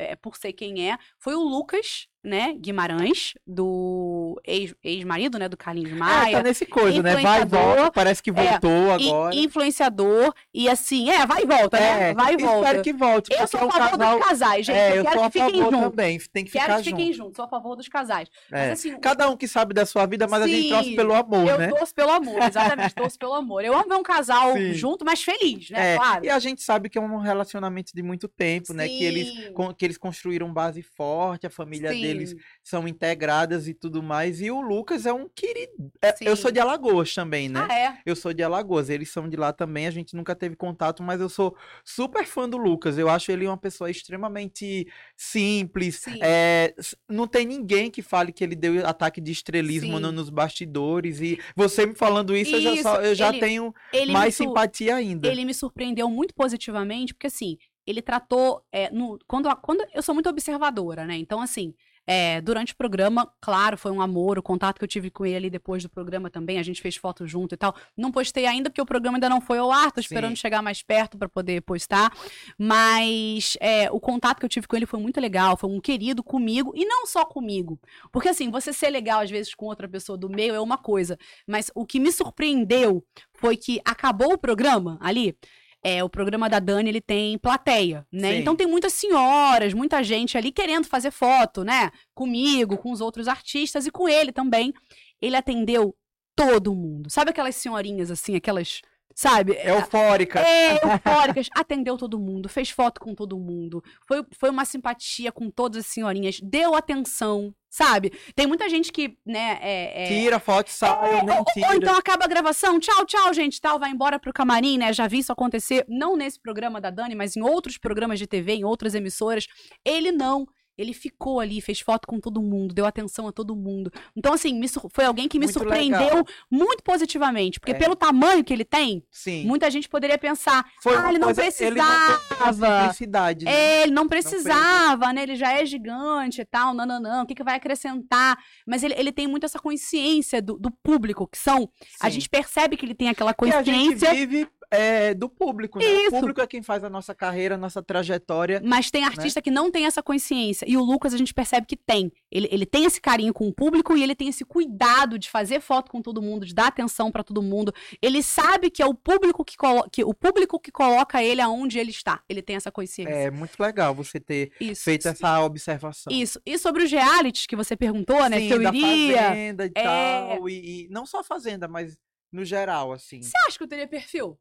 [0.08, 5.48] é- é por ser quem é, foi o Lucas, né, Guimarães, do ex- ex-marido, né,
[5.48, 6.36] do Carlinhos É, Maia.
[6.38, 7.16] tá nesse coisa, né?
[7.16, 9.34] Vai e volta, parece que voltou e- agora.
[9.34, 12.10] influenciador, e assim, é, vai e volta, né?
[12.10, 12.66] É, Vai e volta.
[12.68, 14.18] Espero que volte, Eu sou é a um favor casal...
[14.18, 14.76] dos casais, gente.
[14.76, 15.80] É, eu eu quero que fiquem juntos.
[15.80, 17.16] também, tem que Quero ficar que fiquem junto.
[17.16, 18.28] juntos, sou a favor dos casais.
[18.50, 18.68] É.
[18.68, 21.14] Mas assim, Cada um que sabe da sua vida, mas a gente torce Sim, pelo
[21.14, 21.68] amor, eu né?
[21.68, 23.64] torço pelo amor, exatamente, torço pelo amor.
[23.64, 24.72] Eu amo ver um casal Sim.
[24.74, 25.94] junto, mas feliz, né?
[25.94, 26.24] É, Claro.
[26.24, 28.86] E a gente sabe que é um relacionamento de muito tempo, né?
[28.86, 33.74] Que eles, Sim, que eles construíram base forte, a família deles sim, são integradas e
[33.74, 34.40] tudo mais.
[34.40, 35.90] E o Lucas é um querido.
[36.02, 37.66] é, eu sou de Alagoas também, né?
[37.68, 37.98] Ah, é?
[38.06, 41.20] Eu sou de Alagoas, eles são de lá também, a gente nunca teve contato, mas
[41.20, 42.98] eu sou super fã do Lucas.
[42.98, 45.96] Eu acho ele uma pessoa extremamente simples.
[46.00, 46.18] Sim.
[46.20, 46.74] é,
[47.08, 51.20] não tem ninguém que fale que ele deu ataque de estrelismo no- nos bastidores.
[51.20, 54.34] E você me falando isso, eu já, Isso, só- eu já ele- tenho Ele mais
[54.34, 55.28] simpatia ainda.
[55.28, 58.62] ele me surpreendeu muito positivamente, porque assim, ele tratou.
[58.72, 61.16] é, no, quando, quando eu sou muito observadora, né?
[61.16, 61.74] Então, assim,
[62.06, 64.38] é, durante o programa, claro, foi um amor.
[64.38, 66.96] O contato que eu tive com ele ali depois do programa também, a gente fez
[66.96, 67.74] foto junto e tal.
[67.96, 70.36] Não postei ainda, porque o programa ainda não foi ao ar, tô esperando Sim.
[70.36, 72.12] chegar mais perto para poder postar.
[72.58, 76.22] Mas é, o contato que eu tive com ele foi muito legal, foi um querido
[76.22, 77.78] comigo, e não só comigo.
[78.10, 81.16] Porque assim, você ser legal às vezes com outra pessoa do meio é uma coisa,
[81.46, 85.36] mas o que me surpreendeu foi que acabou o programa ali.
[85.84, 88.34] É, o programa da Dani, ele tem plateia, né?
[88.34, 88.38] Sim.
[88.38, 91.90] Então tem muitas senhoras, muita gente ali querendo fazer foto, né?
[92.14, 94.72] Comigo, com os outros artistas e com ele também.
[95.20, 95.96] Ele atendeu
[96.36, 97.10] todo mundo.
[97.10, 98.80] Sabe aquelas senhorinhas assim, aquelas
[99.14, 99.56] sabe?
[99.62, 100.40] Eufórica.
[100.40, 101.48] É, eufóricas.
[101.54, 103.82] Atendeu todo mundo, fez foto com todo mundo.
[104.06, 108.12] Foi, foi uma simpatia com todas as senhorinhas, deu atenção, sabe?
[108.34, 111.68] Tem muita gente que, né, é, é- Tira foto, sai, é, nem ou, tira.
[111.68, 114.92] ou então acaba a gravação, tchau, tchau, gente, tal, vai embora pro camarim, né?
[114.92, 118.52] Já vi isso acontecer, não nesse programa da Dani, mas em outros programas de TV,
[118.56, 119.46] em outras emissoras.
[119.82, 120.46] Ele não.
[120.76, 123.92] Ele ficou ali, fez foto com todo mundo, deu atenção a todo mundo.
[124.16, 124.58] Então, assim,
[124.92, 126.24] foi alguém que me Muito surpreendeu legal.
[126.50, 127.60] muito positivamente.
[127.60, 127.78] Porque É.
[127.78, 129.44] pelo tamanho que ele tem, Sim.
[129.46, 131.86] muita gente poderia pensar, Foi ah, ele não coisa- Ele não
[132.26, 132.80] precisava.
[132.80, 133.52] simplicidade, né?
[133.52, 135.22] É, ele não precisava, né?
[135.22, 137.22] Ele já é gigante e tal, não, não, não.
[137.22, 138.38] O que, que vai acrescentar?
[138.66, 141.68] Mas ele, ele tem muito essa consciência do, do público, que são.
[142.00, 142.14] A Sim.
[142.14, 144.10] gente percebe que ele tem aquela E a gente consciência.
[144.14, 145.84] vive é, do público, né?
[145.84, 146.16] Isso.
[146.16, 148.60] O público é quem faz a nossa carreira, a nossa trajetória.
[148.64, 150.64] Mas tem artista que não tem essa consciência.
[150.68, 152.10] E o Lucas a gente percebe que tem.
[152.30, 155.60] Ele, ele tem esse carinho com o público e ele tem esse cuidado de fazer
[155.60, 157.72] foto com todo mundo, de dar atenção pra todo mundo.
[158.00, 159.56] Ele sabe que é o público que,
[159.92, 162.22] que o público que coloca ele aonde ele está.
[162.28, 163.12] Ele tem essa consciência.
[163.12, 164.84] É muito legal você ter Isso.
[164.84, 166.12] feito essa observação.
[166.12, 166.40] Isso.
[166.46, 168.38] E sobre os realities que você perguntou, né?
[168.38, 169.22] Se eu da iria.
[169.22, 169.82] fazenda e É.
[169.82, 170.48] tal.
[170.48, 171.98] E, e não só fazenda, mas
[172.32, 173.20] no geral, assim.
[173.20, 174.38] Você acha que eu teria perfil?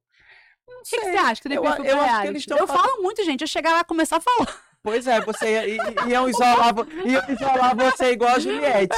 [0.71, 2.77] Não O que, que você acha que eu Eu- eu acho que eles Eu fazendo-
[2.77, 3.41] falo muito, gente.
[3.41, 4.61] Eu chegar lá e começar a falar.
[4.83, 6.73] Pois é, você ia, iam, isolar,
[7.05, 8.97] iam isolar você igual a Juliette.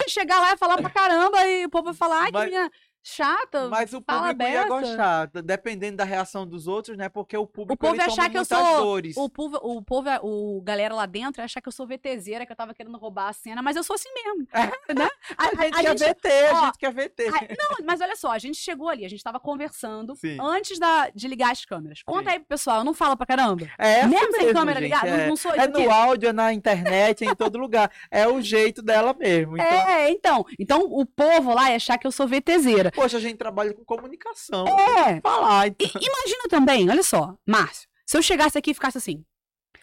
[0.00, 2.50] Eu chegar lá e falar pra caramba e o povo vai falar, ai, Mas- que
[2.50, 2.70] minha
[3.04, 3.68] chata.
[3.68, 7.08] Mas o público ia gostar, dependendo da reação dos outros, né?
[7.08, 9.16] Porque o público povo ele ia achar que eu sou- dores.
[9.16, 12.52] O povo, o povo, o galera lá dentro ia achar que eu sou VTZera, que
[12.52, 14.46] eu tava querendo roubar a cena, mas eu sou assim mesmo.
[14.94, 15.08] né?
[15.36, 17.26] A, gente a quer gente- VT, ó, a gente quer VT.
[17.28, 20.36] a- não, mas olha só, a gente chegou ali, a gente tava conversando Sim.
[20.40, 22.02] antes da, de ligar as câmeras.
[22.02, 22.30] Conta Sim.
[22.30, 23.68] aí pro pessoal, não fala pra caramba.
[23.78, 25.26] É assim Mesmo sem mesmo, câmera gente, ligada, não- é.
[25.28, 27.90] não sou É no áudio, é na internet, é em todo lugar.
[28.10, 29.56] É o jeito dela mesmo.
[29.56, 30.46] Então, É, então.
[30.58, 32.92] Então o povo lá ia achar que eu sou VTZera.
[32.94, 34.66] Poxa, a gente trabalha com comunicação.
[34.66, 35.20] É.
[35.20, 35.86] Falar, então.
[35.86, 39.24] I- imagina também, olha só, Márcio, se eu chegasse aqui e ficasse assim.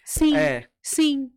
[0.06, 0.68] Sim, É.
[0.82, 1.32] sim,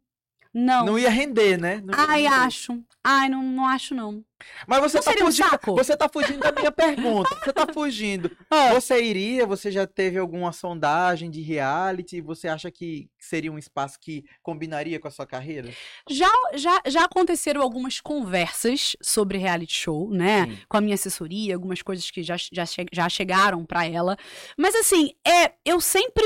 [0.55, 0.87] não.
[0.87, 1.83] Não ia render, né?
[1.85, 2.81] Não Ai, acho.
[3.03, 4.25] Ai, não, não acho, não.
[4.67, 5.51] Mas você Não tá um fugindo.
[5.51, 5.75] saco?
[5.75, 7.29] Você tá fugindo da minha pergunta.
[7.43, 8.31] Você tá fugindo.
[8.73, 9.47] Você iria?
[9.47, 12.21] Você já teve alguma sondagem de reality?
[12.21, 15.71] Você acha que seria um espaço que combinaria com a sua carreira?
[16.09, 20.47] Já, já, já aconteceram algumas conversas sobre reality show, né?
[20.47, 20.59] Sim.
[20.69, 24.17] Com a minha assessoria, algumas coisas que já, já, já chegaram pra ela.
[24.59, 26.25] Mas assim, é, eu sempre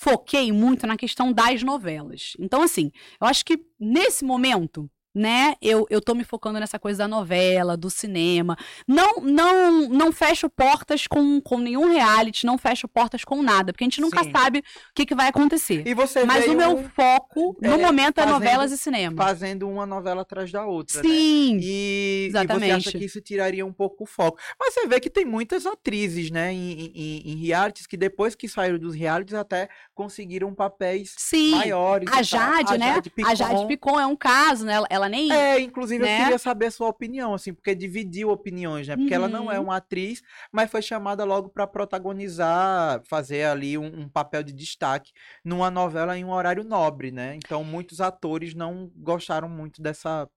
[0.00, 2.32] foquei muito na questão das novelas.
[2.38, 4.90] Então, assim, eu acho que nesse momento.
[5.12, 8.56] Né, eu, eu tô me focando nessa coisa da novela, do cinema.
[8.86, 13.82] Não não não fecho portas com, com nenhum reality, não fecho portas com nada, porque
[13.82, 14.30] a gente nunca Sim.
[14.30, 14.62] sabe o
[14.94, 15.82] que, que vai acontecer.
[15.84, 19.16] E você Mas o meu foco, no é, momento, é fazendo- novelas e cinema.
[19.20, 21.08] fazendo uma novela atrás da outra, né?
[21.08, 22.92] Sim, E, e você acha Exatamente.
[22.98, 24.38] que isso tiraria um pouco o foco.
[24.60, 28.48] Mas você vê que tem muitas atrizes, né, em, em, em realities, que depois que
[28.48, 31.50] saíram dos realities até conseguiram papéis sim.
[31.50, 32.08] maiores.
[32.12, 32.22] A.
[32.22, 32.90] Jade, né?
[33.26, 33.66] A Jade Picon.
[33.66, 34.74] Picon é um caso, né?
[34.88, 35.32] Ela, ela nem.
[35.32, 36.12] É, inclusive né?
[36.12, 38.96] eu queria saber a sua opinião, assim, porque dividiu opiniões, né?
[38.96, 39.64] Porque ela não é Uhum.
[39.64, 45.12] uma atriz, mas foi chamada logo para protagonizar, fazer ali um, um papel de destaque
[45.44, 47.36] numa novela em um horário nobre, né?
[47.36, 50.28] Então muitos atores não gostaram muito dessa.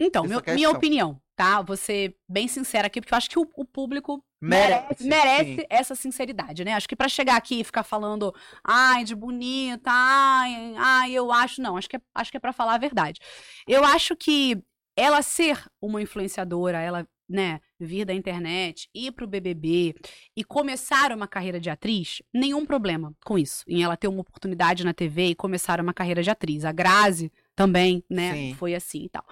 [0.00, 1.60] Então, essa meu- minha opinião, tá?
[1.62, 5.94] Vou ser bem sincera aqui, porque eu acho que o, o público Merece, merece, essa
[5.94, 6.72] sinceridade, né?
[6.72, 11.60] Acho que pra chegar aqui e ficar falando, ai, de bonita, ai, ai, eu acho,
[11.60, 13.20] não, acho que é, acho que é para falar a verdade.
[13.68, 14.62] Eu acho que
[14.96, 19.94] ela ser uma influenciadora, ela, né, vir da internet, ir pro BBB
[20.34, 24.84] e começar uma carreira de atriz, nenhum problema com isso, em ela ter uma oportunidade
[24.84, 26.64] na TV e começar uma carreira de atriz.
[26.64, 28.54] A Grazi também, né, Sim.
[28.54, 29.24] foi assim e tal.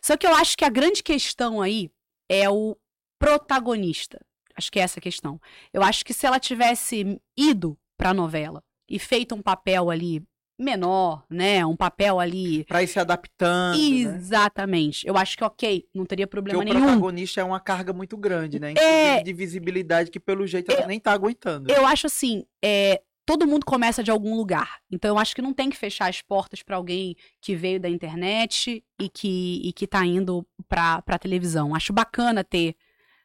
[0.00, 1.90] Só que eu acho que a grande questão aí
[2.28, 2.76] é o
[3.18, 4.20] protagonista.
[4.56, 5.40] Acho que é essa a questão.
[5.72, 10.22] Eu acho que se ela tivesse ido pra novela e feito um papel ali
[10.58, 11.64] menor, né?
[11.66, 12.64] Um papel ali.
[12.64, 13.76] Pra ir se adaptando.
[13.78, 13.84] né?
[13.84, 15.06] Exatamente.
[15.06, 16.80] Eu acho que, ok, não teria Porque problema o nenhum.
[16.86, 18.72] protagonista é uma carga muito grande, né?
[18.72, 19.22] Inclusive É.
[19.22, 21.70] de visibilidade que pelo jeito ela nem tá aguentando.
[21.72, 24.78] Eu acho assim, é, todo mundo começa de algum lugar.
[24.90, 27.88] Então eu acho que não tem que fechar as portas pra alguém que veio da
[27.88, 31.74] internet e que, e que tá indo pra, pra televisão.
[31.74, 32.76] Acho bacana ter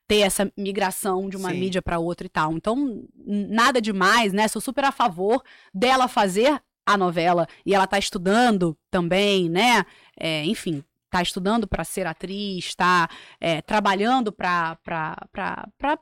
[0.07, 1.59] ter essa migração de uma Sim.
[1.59, 2.53] mídia pra outra e tal.
[2.53, 4.47] Então, nada demais, né?
[4.47, 5.43] Sou super a favor
[5.73, 9.85] dela fazer a novela e ela tá estudando também, né?
[10.17, 13.09] É, enfim, tá estudando pra ser atriz, tá
[13.41, 14.77] é, trabalhando pra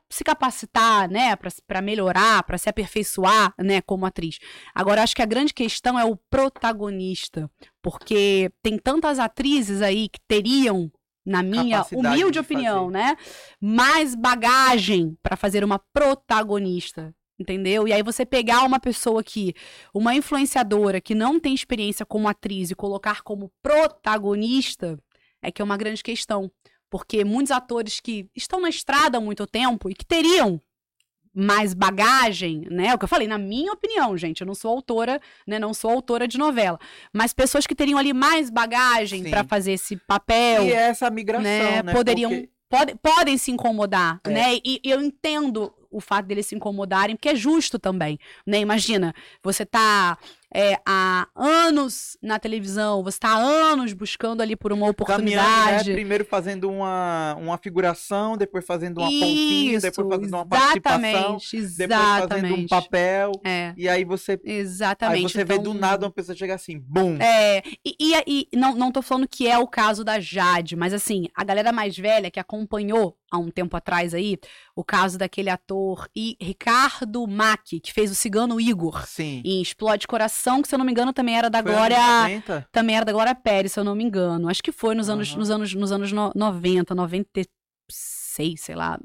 [0.08, 1.34] se capacitar, né?
[1.66, 3.80] Pra melhorar, pra se aperfeiçoar, né?
[3.80, 4.38] Como atriz.
[4.72, 7.50] Agora, acho que a grande questão é o protagonista,
[7.82, 10.90] porque tem tantas atrizes aí que teriam
[11.26, 13.16] na minha Capacidade humilde de opinião, né?
[13.60, 17.12] Mais bagagem pra fazer uma protagonista.
[17.38, 17.86] Entendeu?
[17.86, 19.52] E aí você pegar uma pessoa que,
[19.92, 24.98] uma influenciadora que não tem experiência como atriz e colocar como protagonista,
[25.42, 26.50] é que é uma grande questão.
[26.88, 30.62] Porque muitos atores que estão na estrada há muito tempo e que teriam
[31.38, 32.94] mais bagagem, né?
[32.94, 35.58] O que eu falei, na minha opinião, gente, eu não sou autora, né?
[35.58, 36.78] Não sou autora de novela.
[37.12, 41.82] Mas pessoas que teriam ali mais bagagem pra fazer esse papel E essa migração, né,
[41.82, 41.92] né?
[41.92, 44.30] poderiam Porque- pode- podem se incomodar, É.
[44.30, 44.54] né?
[44.64, 48.58] E, e eu entendo o fato deles se incomodarem, porque é justo também, né?
[48.60, 50.16] Imagina, você tá
[50.58, 55.44] é, há anos na televisão, você tá há anos buscando ali por uma Caminhando, né?
[55.44, 55.92] oportunidade.
[55.92, 61.76] Primeiro fazendo uma, uma figuração, depois fazendo uma pontinha, Isso, depois fazendo uma participação, exatamente,
[61.76, 63.32] depois fazendo um papel.
[63.44, 65.26] É, E aí você, exatamente.
[65.26, 67.18] aí você vê do Então, nada uma pessoa chegar assim, bum.
[67.20, 70.94] É, e, e, e não, não tô falando que é o caso da Jade, mas
[70.94, 74.38] assim, a galera mais velha que acompanhou há um tempo atrás aí,
[74.74, 79.42] o caso daquele ator e Ricardo Mack, que fez o Cigano Igor Sim.
[79.44, 82.22] em Explode Coração, que se eu não me engano também era da Foi Glória, anos
[82.46, 82.68] 90?
[82.72, 84.48] também era da Glória Pérez, se eu não me engano.
[84.48, 85.38] Acho que foi nos anos Aham.
[85.38, 88.98] nos anos nos anos no- 90, 96, sei lá.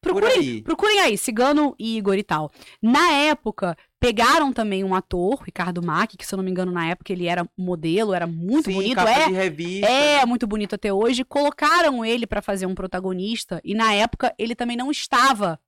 [0.00, 0.62] Procurem, aí.
[0.62, 2.50] Procurem aí, Cigano e Igor e tal.
[2.80, 6.86] Na época, pegaram também um ator, Ricardo Mack, que se eu não me engano, na
[6.86, 9.00] época ele era modelo, era muito Sim, bonito.
[9.00, 9.86] É, revista.
[9.88, 11.24] é muito bonito até hoje.
[11.24, 15.58] Colocaram ele pra fazer um protagonista e na época ele também não estava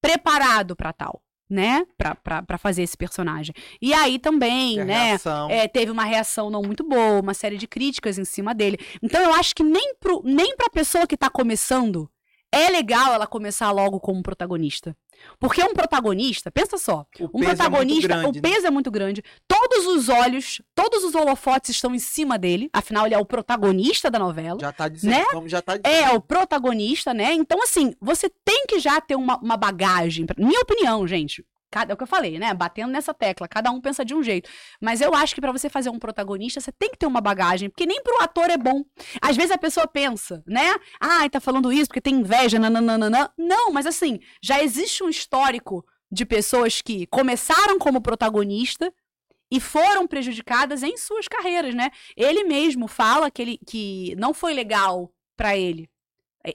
[0.00, 1.84] preparado pra tal, né?
[1.96, 3.54] Pra, pra, pra fazer esse personagem.
[3.80, 5.12] E aí também, né?
[5.50, 8.78] É, teve uma reação não muito boa, uma série de críticas em cima dele.
[9.02, 12.08] Então eu acho que nem, pro, nem pra pessoa que tá começando
[12.52, 14.96] é legal ela começar logo como protagonista.
[15.38, 18.40] Porque um protagonista, pensa só, o um é protagonista, grande, o né?
[18.40, 23.04] peso é muito grande, todos os olhos, todos os holofotes estão em cima dele, afinal
[23.04, 24.58] ele é o protagonista da novela.
[24.60, 25.24] Já tá dizendo, né?
[25.32, 25.92] como já tá dizendo.
[25.92, 27.32] É o protagonista, né?
[27.32, 30.24] Então, assim, você tem que já ter uma, uma bagagem.
[30.36, 31.44] Minha opinião, gente.
[31.70, 32.54] Cada, é o que eu falei, né?
[32.54, 34.48] Batendo nessa tecla, cada um pensa de um jeito.
[34.80, 37.68] Mas eu acho que pra você fazer um protagonista, você tem que ter uma bagagem,
[37.68, 38.84] porque nem pro ator é bom.
[39.20, 40.76] Às vezes a pessoa pensa, né?
[40.98, 43.30] Ai, tá falando isso porque tem inveja, nananana.
[43.36, 48.92] Não, mas assim, já existe um histórico de pessoas que começaram como protagonista
[49.50, 51.90] e foram prejudicadas em suas carreiras, né?
[52.16, 55.88] Ele mesmo fala que, ele, que não foi legal pra ele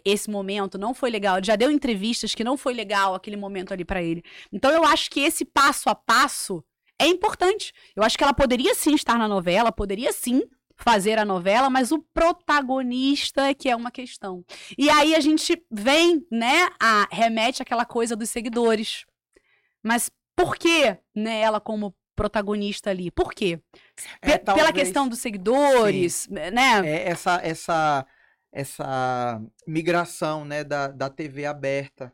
[0.06, 1.38] esse momento, não foi legal.
[1.38, 4.24] Ele já deu entrevistas que não foi legal aquele momento ali pra ele.
[4.52, 6.64] Então eu acho que esse passo a passo
[7.00, 7.74] é importante.
[7.96, 10.42] Eu acho que ela poderia sim estar na novela, poderia sim
[10.76, 14.44] fazer a novela, mas o protagonista é que é uma questão.
[14.78, 19.06] E aí a gente vem, né, a remete àquela coisa dos seguidores.
[19.84, 23.12] Mas por que, né, ela como protagonista ali?
[23.12, 23.60] Por quê?
[24.22, 26.82] É, Pe- Pela talvez- questão dos seguidores, né?
[26.86, 28.06] É essa, essa,
[28.54, 32.14] essa migração né, da, da TV aberta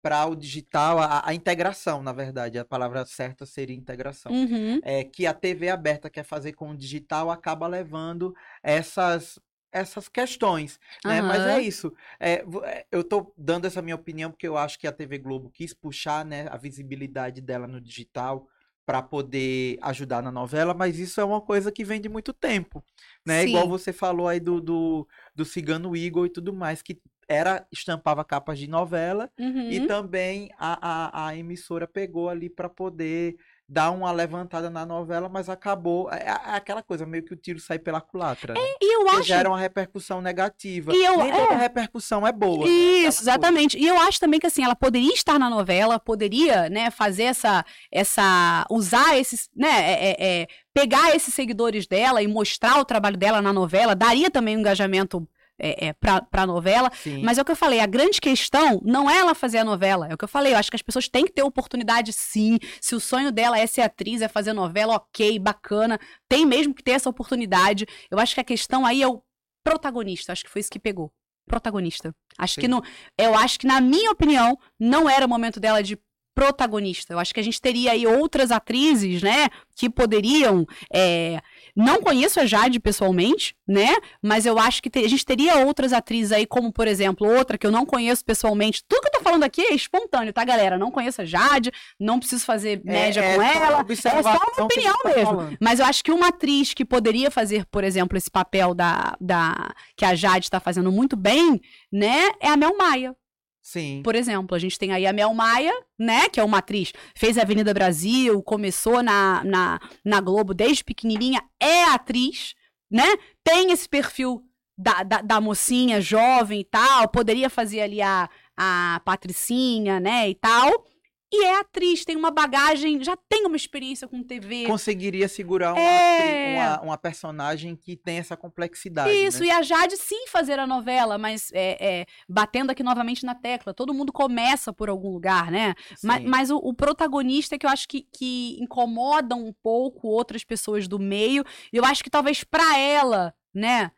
[0.00, 4.32] para o digital, a, a integração, na verdade, a palavra certa seria integração.
[4.32, 4.80] Uhum.
[4.82, 9.38] É que a TV aberta quer fazer com o digital acaba levando essas
[9.72, 11.22] essas questões, né?
[11.22, 11.94] Mas é isso.
[12.18, 15.48] É, é, eu tô dando essa minha opinião porque eu acho que a TV Globo
[15.48, 18.48] quis puxar, né, a visibilidade dela no digital
[18.90, 22.84] para poder ajudar na novela, mas isso é uma coisa que vem de muito tempo,
[23.24, 23.44] né?
[23.44, 23.68] Igual Sim.
[23.68, 28.58] você falou aí do, do, do Cigano Igor e tudo mais, que era estampava capas
[28.58, 29.70] de novela Uhum.
[29.70, 33.36] e também a, a, a emissora pegou ali para poder
[33.72, 36.10] dar uma levantada na novela, mas acabou.
[36.12, 38.54] É, é aquela coisa, meio que o tiro sai pela culatra.
[38.54, 38.60] né?
[38.82, 39.22] E eu Que acho.
[39.22, 40.92] gera uma repercussão negativa.
[40.92, 41.56] E eu- Nem toda é.
[41.56, 42.66] repercussão é boa.
[42.66, 42.70] né?
[42.72, 43.30] Isso, coisa.
[43.30, 43.78] exatamente.
[43.78, 47.64] E eu acho também que assim, ela poderia estar na novela, poderia, né, fazer essa,
[47.92, 53.16] essa, usar esses, né, é, é, é, pegar esses seguidores dela e mostrar o trabalho
[53.16, 55.28] dela na novela, daria também um engajamento
[55.60, 56.90] é, é, pra, pra novela.
[56.94, 57.22] Sim.
[57.22, 60.08] Mas é o que eu falei, a grande questão não é ela fazer a novela,
[60.08, 62.58] é o que eu falei, eu acho que as pessoas têm que ter oportunidade sim,
[62.80, 66.82] se o sonho dela é ser atriz, é fazer novela, ok, bacana, tem mesmo que
[66.82, 67.86] ter essa oportunidade.
[68.10, 69.22] Eu acho que a questão aí é o
[69.62, 71.12] protagonista, acho que foi isso que pegou.
[71.46, 72.14] Protagonista.
[72.38, 72.68] Acho que Sim.
[72.68, 72.82] não,
[73.18, 75.98] eu acho que na minha opinião não era o momento dela de
[76.34, 77.12] protagonista.
[77.12, 80.64] Eu acho que a gente teria aí outras atrizes, né, que poderiam.
[80.92, 81.40] é,
[81.76, 83.96] Não conheço a Jade pessoalmente, né?
[84.22, 87.56] Mas eu acho que te- a gente teria outras atrizes aí, como por exemplo, outra
[87.56, 88.82] que eu não conheço pessoalmente.
[88.88, 90.78] Tudo que eu tô falando aqui é espontâneo, tá, galera?
[90.78, 93.86] Não conheço a Jade, não preciso fazer média é com só ela.
[93.88, 95.24] É só uma opinião tá mesmo.
[95.24, 95.56] falando.
[95.60, 99.72] Mas eu acho que uma atriz que poderia fazer, por exemplo, esse papel da, da
[99.96, 101.60] que a Jade está fazendo muito bem,
[101.92, 103.14] né, é a Mel Maia.
[103.62, 104.00] Sim.
[104.02, 107.36] Por exemplo, a gente tem aí a Mel Maia, né, que é uma atriz, fez
[107.36, 112.54] Avenida Brasil, começou na, na, na Globo desde pequenininha, é atriz,
[112.90, 113.06] né,
[113.44, 114.42] tem esse perfil
[114.76, 120.34] da, da, da mocinha jovem e tal, poderia fazer ali a, a Patricinha, né, e
[120.34, 120.86] tal.
[121.32, 124.66] E é atriz, tem uma bagagem, já tem uma experiência com TV.
[124.66, 126.54] Conseguiria segurar uma, É.
[126.56, 129.12] uma, uma personagem que tem essa complexidade.
[129.12, 129.46] Isso, né?
[129.46, 133.72] e a Jade sim fazer a novela, mas é, é, batendo aqui novamente na tecla.
[133.72, 135.74] Todo mundo começa por algum lugar, né?
[135.96, 136.08] Sim.
[136.26, 140.88] Mas, o, o protagonista é que eu acho que, que incomoda um pouco outras pessoas
[140.88, 141.44] do meio.
[141.72, 143.92] E eu acho que talvez pra ela, né?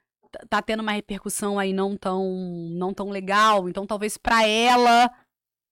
[0.50, 2.24] Tá tendo uma repercussão aí não tão,
[2.74, 3.68] não tão legal.
[3.70, 5.10] Então, talvez pra ela.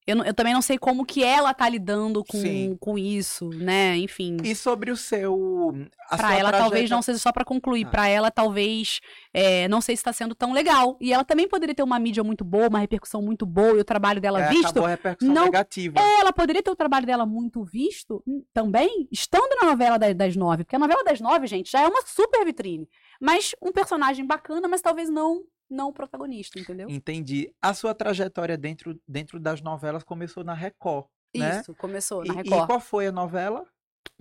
[0.06, 2.76] Eu, eu também não sei como que ela tá lidando com, Sim.
[2.80, 3.96] com isso, né?
[3.98, 4.38] Enfim.
[4.42, 5.74] E sobre o seu.
[6.08, 7.86] A Pra ela, talvez não seja só pra concluir.
[7.86, 7.90] Ah.
[7.90, 9.00] Pra ela, talvez,
[9.32, 10.96] é, não sei se tá sendo tão legal.
[11.00, 13.84] E ela também poderia ter uma mídia muito boa, uma repercussão muito boa, e o
[13.84, 14.84] trabalho dela É, visto.
[14.84, 16.00] a repercussão não- negativa.
[16.00, 20.12] É, ela poderia ter o trabalho dela muito visto hum, também, estando na novela da-
[20.12, 20.64] das nove.
[20.64, 22.88] Porque a novela das nove, gente, já é uma super vitrine.
[23.20, 26.88] Mas um personagem bacana, mas talvez não, não o protagonista, entendeu?
[26.90, 27.52] Entendi.
[27.62, 31.06] A sua trajetória dentro, dentro das novelas começou na Record.
[31.36, 31.60] né?
[31.60, 32.66] Isso, começou E, na e Record.
[32.66, 33.64] qual foi a novela?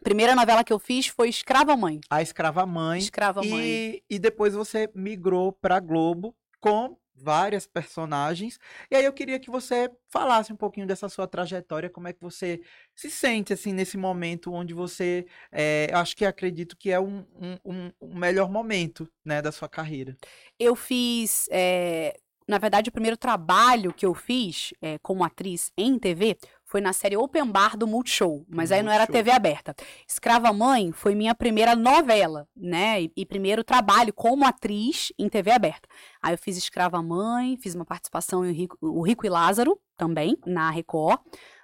[0.04, 2.00] Primeira novela que eu fiz foi Escrava Mãe.
[2.10, 3.00] A Escrava Mãe.
[3.00, 3.60] Escrava Mãe.
[3.60, 8.60] E, e depois você migrou pra Globo com várias personagens.
[8.90, 12.22] E aí eu queria que você falasse um pouquinho dessa sua trajetória, como é que
[12.22, 12.62] você
[12.96, 17.26] se sente assim nesse momento onde você, é, acho que acredito que é um,
[17.66, 20.16] um, um- melhor momento, né, da sua carreira.
[20.58, 21.48] Eu fiz.
[21.52, 26.36] é, na verdade, o primeiro trabalho que eu fiz é, como atriz em TV
[26.70, 29.08] foi na série Open Bar do Multishow, mas aí não era.
[29.08, 29.76] TV aberta.
[30.08, 33.02] Escrava Mãe foi minha primeira novela, né?
[33.02, 35.90] E, e primeiro trabalho como atriz em TV aberta.
[36.22, 39.82] Aí eu fiz Escrava Mãe, fiz uma participação em o Rico, o Rico e Lázaro,
[39.98, 41.20] também, na Record.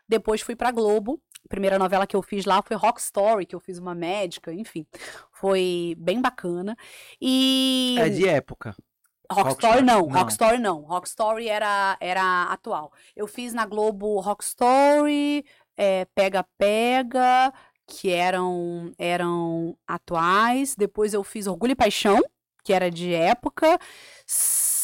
[0.09, 1.21] Depois fui pra Globo.
[1.45, 4.51] A primeira novela que eu fiz lá foi Rock Story, que eu fiz uma médica,
[4.51, 4.87] enfim.
[5.31, 6.75] Foi bem bacana.
[7.21, 7.95] E.
[7.99, 8.75] É de época.
[9.31, 10.07] Rock, Rock não, não.
[10.07, 10.81] Rock Story não.
[10.81, 12.91] Rock Story era, era atual.
[13.15, 15.45] Eu fiz na Globo Rock Story,
[15.77, 17.53] é, Pega Pega,
[17.87, 20.75] que eram, eram atuais.
[20.75, 22.21] Depois eu fiz Orgulho e Paixão,
[22.63, 23.79] que era de época.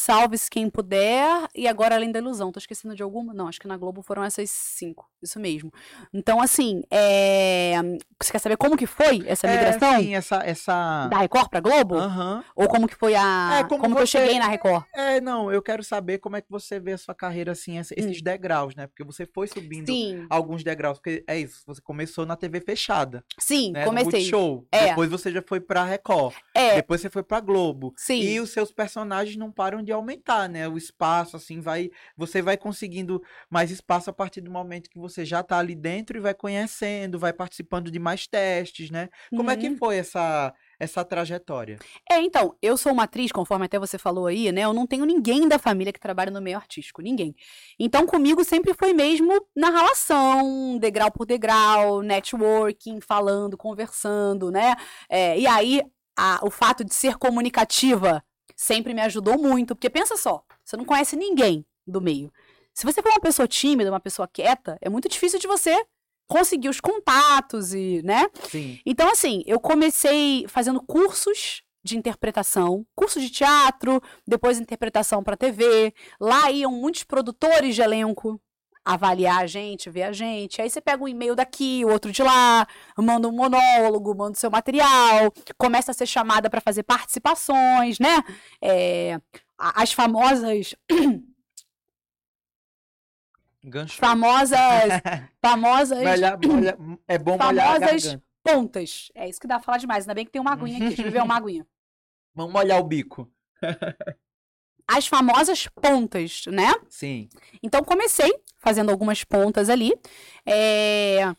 [0.06, 1.46] Salve-se quem puder.
[1.54, 2.50] E agora Além da Ilusão.
[2.50, 3.32] Tô esquecendo de alguma?
[3.32, 5.08] Não, acho que na Globo foram essas cinco.
[5.22, 5.72] Isso mesmo.
[6.12, 7.74] Então, assim, é...
[8.20, 9.94] você quer saber como que foi essa migração?
[9.94, 11.94] É, sim, essa essa Da Record pra Globo?
[11.96, 12.42] Aham.
[12.56, 13.58] Ou como que foi a.
[13.60, 14.84] É, como como que eu você- cheguei na Record?
[14.92, 17.94] É, não, eu quero saber como é que você vê a sua carreira assim, esse-
[17.96, 18.24] esses Hum.
[18.24, 18.88] degraus, né?
[18.88, 23.24] Porque você foi subindo Sim, alguns degraus, porque é isso, você começou na TV fechada,
[23.38, 23.84] sim, né?
[23.84, 24.10] comecei.
[24.10, 24.66] No Multishow.
[24.72, 24.88] É.
[24.88, 26.34] Depois você já foi pra Record.
[26.52, 27.94] É, Depois você foi pra Globo.
[27.96, 28.20] sim.
[28.20, 30.66] E os seus personagens não param de aumentar, né?
[30.68, 31.90] O espaço, assim, vai.
[32.16, 36.16] Você vai conseguindo mais espaço a partir do momento que você já tá ali dentro
[36.16, 39.08] e vai conhecendo, vai participando de mais testes, né?
[39.30, 39.76] Como é que Uhum.
[39.76, 41.78] foi essa, essa trajetória?
[42.10, 44.62] É, então, eu sou uma atriz, conforme até você falou aí, né?
[44.62, 47.34] Eu não tenho ninguém da família que trabalha no meio artístico, ninguém.
[47.78, 54.74] Então, comigo sempre foi mesmo na relação, degrau por degrau, networking, falando, conversando, né?
[55.08, 55.82] É, e aí,
[56.16, 58.22] a- o fato de ser comunicativa
[58.62, 62.32] sempre me ajudou muito, porque pensa só, você não conhece ninguém do meio.
[62.72, 65.84] Se você for uma pessoa tímida, uma pessoa quieta, é muito difícil de você
[66.28, 68.28] conseguir os contatos e, né?
[68.48, 68.78] Sim.
[68.86, 75.92] Então, assim, eu comecei fazendo cursos de interpretação, curso de teatro, depois interpretação para TV.
[76.20, 78.40] Lá iam muitos produtores de elenco
[78.84, 80.60] avaliar a gente, ver a gente.
[80.60, 82.66] Aí você pega um e-mail daqui, o outro de lá,
[82.98, 88.22] manda um monólogo, manda o seu material, começa a ser chamada para fazer participações, né?
[88.60, 89.20] É,
[89.56, 90.74] as famosas,
[93.64, 93.96] Gancho.
[93.98, 94.58] famosas,
[95.40, 99.12] famosas Molhar- molhar- é bom famosas pontas.
[99.14, 100.02] É isso que dá pra falar demais.
[100.04, 100.86] Ainda bem que tem uma aguinha aqui.
[100.88, 101.64] Deixa eu beber uma aguinha.
[102.34, 103.30] Vamos molhar o bico.
[104.86, 106.74] As famosas pontas, né?
[106.88, 107.28] Sim.
[107.62, 109.92] Então comecei fazendo algumas pontas ali.
[110.46, 111.34] é,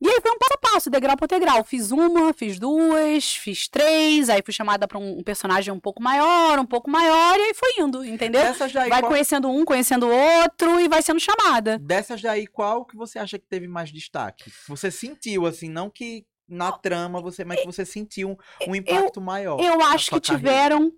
[0.00, 1.62] E aí foi um passo a passo, degrau por degrau.
[1.64, 6.58] Fiz uma, fiz duas, fiz três, aí fui chamada pra um personagem um pouco maior,
[6.58, 8.42] um pouco maior, e aí foi indo, entendeu?
[8.42, 11.78] Dessas daí, Vai qual, conhecendo um, conhecendo o outro e vai sendo chamada.
[11.78, 14.50] dessas daí, qual que você acha que teve mais destaque?
[14.68, 19.20] Você sentiu, assim, não que na trama você, mas que você sentiu um, um impacto
[19.20, 19.58] maior.
[19.60, 20.38] Eu acho que carreira.
[20.38, 20.92] tiveram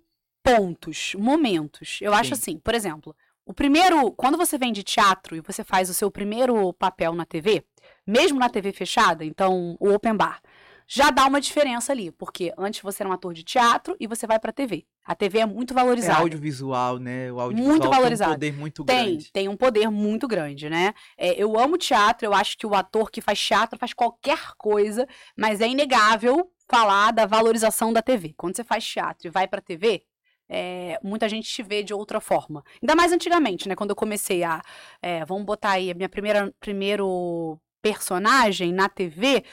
[0.45, 1.99] pontos, momentos.
[2.01, 2.41] Eu acho Sim.
[2.41, 6.11] assim, por exemplo, o primeiro, quando você vem de teatro e você faz o seu
[6.11, 7.63] primeiro papel na TV,
[8.05, 10.41] mesmo na TV fechada, então o open bar,
[10.87, 14.27] já dá uma diferença ali, porque antes você era um ator de teatro e você
[14.27, 14.85] vai pra TV.
[15.03, 16.19] A TV é muito É valorizada.
[16.19, 17.31] audiovisual, né?
[17.31, 18.31] O audiovisual Muito tem valorizado.
[18.31, 19.31] um poder muito Tem, grande.
[19.31, 20.93] tem um poder muito grande, né?
[21.17, 25.07] É, eu amo teatro, eu acho que o ator que faz teatro faz qualquer coisa,
[25.35, 28.33] mas é inegável falar da valorização da TV.
[28.37, 30.03] Quando você faz teatro e vai pra TV,
[30.49, 32.63] é, muita gente te vê de outra forma.
[32.81, 33.75] Ainda mais antigamente, né?
[33.75, 34.61] Quando eu comecei a.
[35.01, 39.43] É, vamos botar aí a minha primeira primeiro personagem na TV.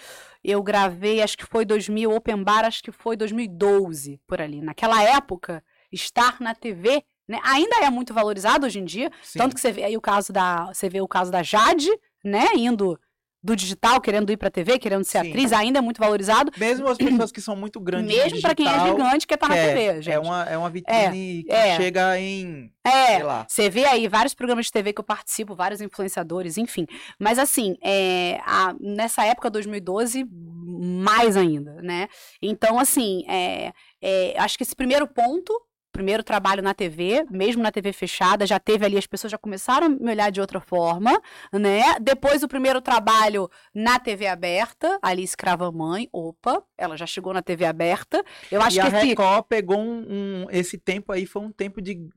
[0.42, 4.60] Eu gravei, acho que foi 2000, Open Bar, acho que foi 2012, por ali.
[4.60, 5.62] Naquela época,
[5.92, 9.10] estar na TV né, ainda é muito valorizado hoje em dia.
[9.22, 9.38] Sim.
[9.38, 10.66] Tanto que você vê aí o caso da.
[10.66, 11.90] Você vê o caso da Jade,
[12.24, 12.46] né?
[12.56, 12.98] Indo
[13.42, 15.30] do digital, querendo ir pra TV, querendo ser Sim.
[15.30, 16.52] atriz, ainda é muito valorizado.
[16.56, 19.54] Mesmo as pessoas que são muito grandes Mesmo para quem é gigante, quer estar tá
[19.54, 20.14] na TV, é, gente.
[20.14, 21.76] É uma, é uma vitrine é, que é.
[21.76, 22.70] chega em...
[22.84, 26.86] É, você vê aí vários programas de TV que eu participo, vários influenciadores, enfim.
[27.18, 32.08] Mas assim, é, a, nessa época, 2012, mais ainda, né?
[32.40, 35.52] Então, assim, é, é, acho que esse primeiro ponto
[35.92, 39.86] primeiro trabalho na TV, mesmo na TV fechada, já teve ali, as pessoas já começaram
[39.86, 41.20] a me olhar de outra forma,
[41.52, 41.82] né?
[42.00, 47.42] Depois o primeiro trabalho na TV aberta, ali Escrava Mãe, opa, ela já chegou na
[47.42, 48.24] TV aberta.
[48.50, 51.80] Eu acho e que a Record pegou um, um, esse tempo aí foi um tempo
[51.80, 52.08] de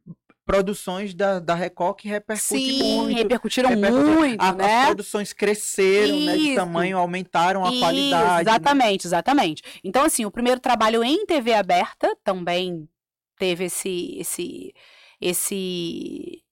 [0.46, 3.18] produções da, da Record que repercutem Sim, muito.
[3.18, 4.82] repercutiram muito, a, né?
[4.82, 6.26] As produções cresceram, Isso.
[6.26, 8.46] né, de tamanho, aumentaram a Isso, qualidade.
[8.46, 8.52] Né?
[8.52, 9.08] Exatamente, né?
[9.08, 9.64] exatamente.
[9.84, 12.88] Então, assim, o primeiro trabalho em TV aberta, também
[13.38, 14.74] teve esse esse
[15.20, 16.46] esse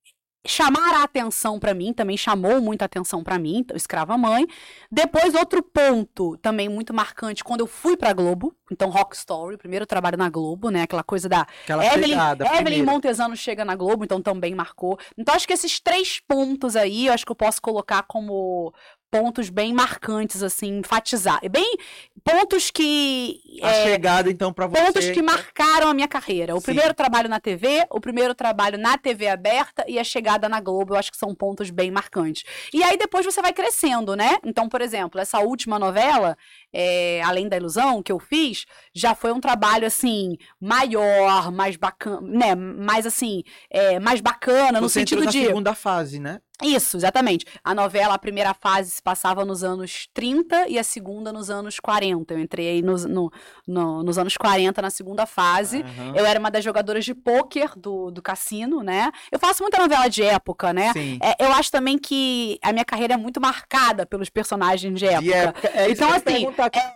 [0.46, 4.46] chamar a atenção para mim, também chamou muita atenção para mim, então, Escrava Mãe.
[4.92, 9.86] Depois outro ponto também muito marcante quando eu fui para Globo, então Rock Story, primeiro
[9.86, 14.04] trabalho na Globo, né, aquela coisa da aquela Evelyn, pegada, Evelyn Montesano chega na Globo,
[14.04, 14.98] então também marcou.
[15.18, 18.74] Então acho que esses três pontos aí, eu acho que eu posso colocar como
[19.14, 21.40] pontos bem marcantes, assim, enfatizar.
[21.48, 21.78] Bem,
[22.24, 23.40] pontos que.
[23.62, 24.86] A é, chegada, então, para você.
[24.86, 26.56] Pontos que marcaram a minha carreira.
[26.56, 26.66] O Sim.
[26.66, 30.96] primeiro trabalho na TV, o primeiro trabalho na TV aberta e a chegada na Globo,
[30.96, 32.44] eu acho que são pontos bem marcantes.
[32.74, 34.38] E aí depois você vai crescendo, né?
[34.44, 36.36] Então, por exemplo, essa última novela,
[36.74, 42.20] é, Além da Ilusão, que eu fiz, já foi um trabalho, assim, maior, mais bacana,
[42.24, 42.56] né?
[42.56, 45.46] Mais assim, é, mais bacana, você no sentido de.
[45.46, 46.40] segunda fase, né?
[46.64, 47.46] Isso, exatamente.
[47.64, 51.80] A novela, a primeira fase se passava nos anos 30 e a segunda nos anos
[51.80, 52.34] 40.
[52.34, 53.32] Eu entrei aí nos, no,
[53.68, 55.78] no, nos anos 40 na segunda fase.
[55.78, 56.16] Uhum.
[56.16, 59.12] Eu era uma das jogadoras de pôquer do, do cassino, né?
[59.32, 60.94] Eu faço muita novela de época, né?
[60.94, 61.20] Sim.
[61.22, 65.22] É, eu acho também que a minha carreira é muito marcada pelos personagens de época.
[65.22, 65.72] De época.
[65.74, 66.48] É, então, assim.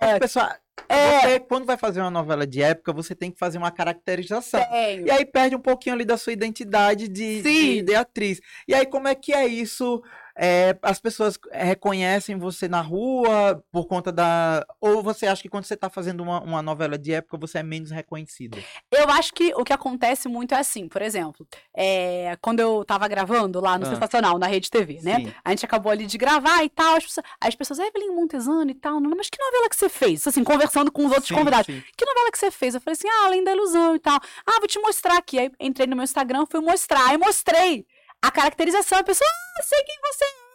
[0.01, 0.55] É, pessoa,
[0.89, 1.21] é.
[1.21, 4.63] Você, quando vai fazer uma novela de época, você tem que fazer uma caracterização.
[4.69, 5.07] Tenho.
[5.07, 8.39] E aí perde um pouquinho ali da sua identidade de, de, de atriz.
[8.67, 10.01] E aí, como é que é isso?
[10.39, 14.63] É, as pessoas reconhecem você na rua por conta da.
[14.79, 17.63] Ou você acha que quando você está fazendo uma, uma, novela de época, você é
[17.63, 18.57] menos reconhecida?
[18.91, 23.07] Eu acho que o que acontece muito é assim, por exemplo, é, quando eu estava
[23.07, 23.89] gravando lá no ah.
[23.89, 25.15] Sensacional, na Rede TV, né?
[25.15, 25.33] Sim.
[25.43, 28.75] A gente acabou ali de gravar e tal, as pessoas, as pessoas Evelyn Montesano e
[28.75, 30.27] tal, não, mas que novela que você fez?
[30.27, 31.65] Assim, conversando com os outros sim, convidados.
[31.65, 31.81] Sim.
[31.97, 32.75] Que novela que você fez?
[32.75, 34.19] Eu falei assim, ah, Além da Ilusão e tal.
[34.45, 35.39] Ah, vou te mostrar aqui.
[35.39, 37.85] Aí entrei no meu Instagram, fui mostrar, aí mostrei
[38.21, 39.29] a caracterização, a pessoa,
[39.59, 40.47] ah, sei quem você é.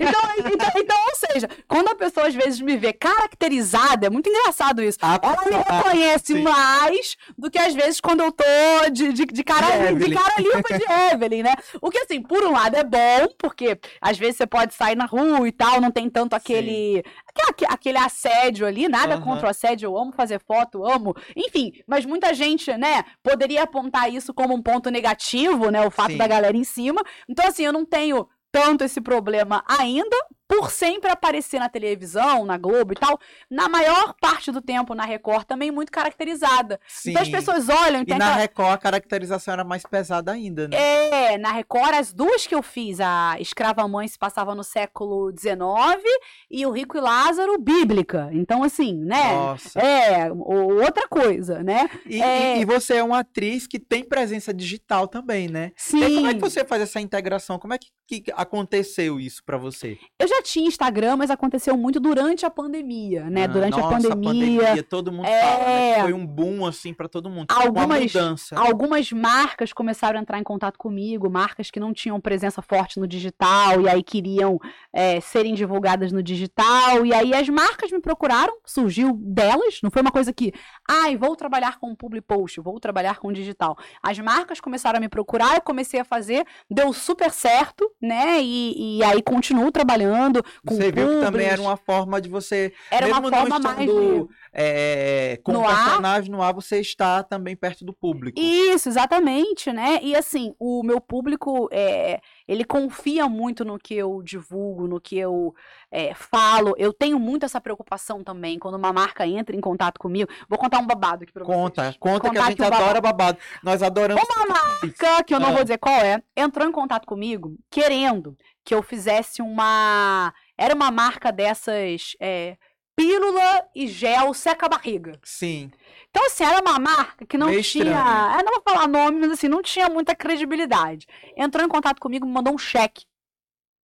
[0.00, 4.28] Então, então, então, ou seja, quando a pessoa às vezes me vê caracterizada, é muito
[4.28, 4.98] engraçado isso.
[5.02, 6.42] Ah, ela me reconhece sim.
[6.42, 8.44] mais do que às vezes quando eu tô
[8.90, 11.54] de, de, de cara, de, de cara limpa de Evelyn, né?
[11.82, 15.04] O que, assim, por um lado é bom, porque às vezes você pode sair na
[15.04, 17.02] rua e tal, não tem tanto aquele.
[17.38, 19.22] Aquele, aquele assédio ali, nada uhum.
[19.22, 21.14] contra o assédio, eu amo fazer foto, amo.
[21.36, 25.86] Enfim, mas muita gente, né, poderia apontar isso como um ponto negativo, né?
[25.86, 26.16] O fato sim.
[26.16, 27.00] da galera em cima.
[27.28, 30.16] Então, assim, eu não tenho tanto esse problema ainda,
[30.48, 33.20] por sempre aparecer na televisão, na Globo e tal,
[33.50, 36.80] na maior parte do tempo na Record também muito caracterizada.
[36.88, 37.10] Sim.
[37.10, 38.02] Então as pessoas olham...
[38.06, 40.76] E, na Record a caracterização era mais pesada ainda, né?
[40.76, 45.30] É, na Record as duas que eu fiz, a Escrava Mãe se passava no século
[45.38, 46.02] XIX
[46.50, 48.30] e o Rico e Lázaro, bíblica.
[48.32, 49.34] Então assim, né?
[49.34, 49.78] Nossa.
[49.78, 51.90] É, outra coisa, né?
[52.06, 52.56] E, é...
[52.56, 55.72] e, e você é uma atriz que tem presença digital também, né?
[55.76, 56.02] Sim.
[56.02, 57.58] E como é que você faz essa integração?
[57.58, 59.98] Como é que, que aconteceu isso para você?
[60.18, 63.44] Eu já tinha Instagram, mas aconteceu muito durante a pandemia, né?
[63.44, 64.60] Ah, durante nossa, a pandemia.
[64.60, 64.82] pandemia.
[64.82, 65.40] Todo mundo é...
[65.40, 66.02] fala, né?
[66.02, 67.46] Foi um boom, assim, para todo mundo.
[67.50, 68.58] Algumas, mudança.
[68.58, 73.06] algumas marcas começaram a entrar em contato comigo, marcas que não tinham presença forte no
[73.06, 74.58] digital, e aí queriam
[74.92, 77.04] é, serem divulgadas no digital.
[77.04, 80.52] E aí as marcas me procuraram, surgiu delas, não foi uma coisa que,
[80.88, 83.76] ai, vou trabalhar com public post, vou trabalhar com digital.
[84.02, 88.40] As marcas começaram a me procurar, eu comecei a fazer, deu super certo, né?
[88.40, 92.28] E, e aí continuo trabalhando falando com Você viu que também era uma forma de
[92.28, 92.72] você.
[92.90, 94.34] Era uma mesmo não forma mais estando, de...
[94.52, 95.84] é, com No o ar.
[95.84, 98.38] personagem no ar, você está também perto do público.
[98.40, 100.00] Isso, exatamente, né?
[100.02, 105.16] E assim, o meu público, é, ele confia muito no que eu divulgo, no que
[105.18, 105.54] eu
[105.90, 106.74] é, falo.
[106.78, 110.30] Eu tenho muito essa preocupação também, quando uma marca entra em contato comigo.
[110.48, 111.96] Vou contar um babado aqui pra Conta, vocês.
[111.98, 113.38] conta que a gente aqui o adora babado.
[113.62, 114.22] Nós adoramos.
[114.36, 115.52] Uma marca, que eu não Ah.
[115.52, 120.32] vou dizer qual é, entrou em contato comigo querendo que eu fizesse uma.
[120.56, 122.16] Era uma marca dessas.
[122.20, 122.56] é,
[122.98, 125.20] pílula e gel seca-barriga.
[125.22, 125.70] Sim.
[126.10, 128.34] Então, assim, era uma marca que não Meio tinha.
[128.36, 131.06] Eu não vou falar nome, mas assim, não tinha muita credibilidade.
[131.36, 133.04] Entrou em contato comigo me mandou um cheque.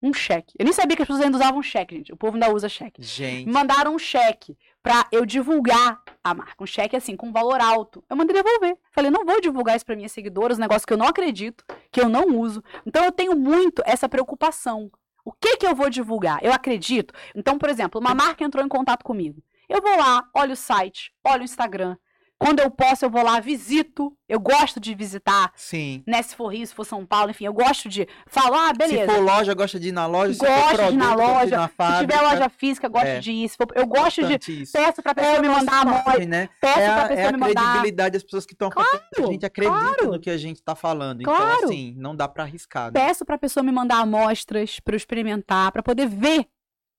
[0.03, 0.55] Um cheque.
[0.59, 2.13] Eu nem sabia que as pessoas ainda usavam cheque, gente.
[2.13, 3.01] O povo ainda usa cheque.
[3.01, 3.47] Gente.
[3.47, 6.63] Me mandaram um cheque pra eu divulgar a marca.
[6.63, 8.05] Um cheque, assim, com valor alto.
[8.11, 8.77] Eu mandei devolver.
[8.91, 12.01] Falei, não vou divulgar isso pra minhas seguidoras, um negócio que eu não acredito, que
[12.01, 12.63] eu não uso.
[12.85, 14.91] Então, eu tenho muito essa preocupação.
[15.25, 16.39] O que que eu vou divulgar?
[16.43, 17.15] Eu acredito.
[17.35, 19.43] Então, por exemplo, uma marca entrou em contato comigo.
[19.69, 21.97] Eu vou lá, olho o site, olho o Instagram.
[22.45, 24.13] Quando eu posso, eu vou lá, visito.
[24.29, 26.03] Eu gosto de visitar, Sim.
[26.07, 26.23] né?
[26.23, 29.01] Se for Rio, se for São Paulo, enfim, eu gosto de falar, ah, beleza.
[29.13, 30.33] Se for loja, gosta de ir na loja.
[30.33, 31.57] Se for Gosto de ir produto, na loja.
[31.59, 32.01] na Se fábrica.
[32.15, 33.21] tiver loja física, gosto É.
[33.21, 33.49] de ir.
[33.51, 34.53] Se for- eu gosto de.
[34.63, 34.73] Isso.
[34.73, 36.49] Peço pra pessoa É me mandar a imagem, né?
[36.61, 37.63] Peço é pra a, é pessoa a me mandar.
[37.63, 38.95] credibilidade das pessoas que estão acompanhando.
[39.05, 40.13] A Claro, gente acredita claro.
[40.13, 41.23] no que a gente está falando.
[41.23, 41.45] Claro.
[41.57, 42.87] Então, assim, não dá para arriscar.
[42.87, 42.93] Né?
[43.07, 46.47] Peço pra pessoa me mandar amostras pra eu experimentar, pra poder ver,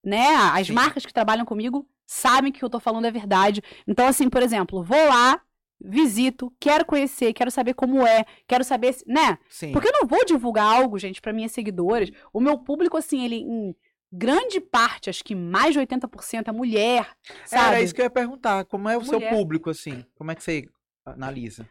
[0.06, 0.28] né?
[0.53, 0.74] As Sim.
[0.74, 3.62] marcas que trabalham comigo sabem que o que eu tô falando é verdade.
[3.88, 5.41] Então, assim, por exemplo, vou lá,
[5.82, 9.38] visito, quero conhecer, quero saber como é, quero saber, se- né?
[9.49, 9.72] Sim.
[9.72, 12.10] Porque eu não vou divulgar algo, gente, pra minhas seguidoras.
[12.32, 13.76] O meu público, assim, ele em
[14.12, 17.10] grande parte, acho que mais de 80% é mulher,
[17.45, 17.68] sabe?
[17.76, 18.64] Era isso que eu ia perguntar.
[18.66, 19.30] Como é o seu Mulher.
[19.34, 20.06] público, assim?
[20.16, 20.70] Como é que você
[21.06, 21.68] analisa?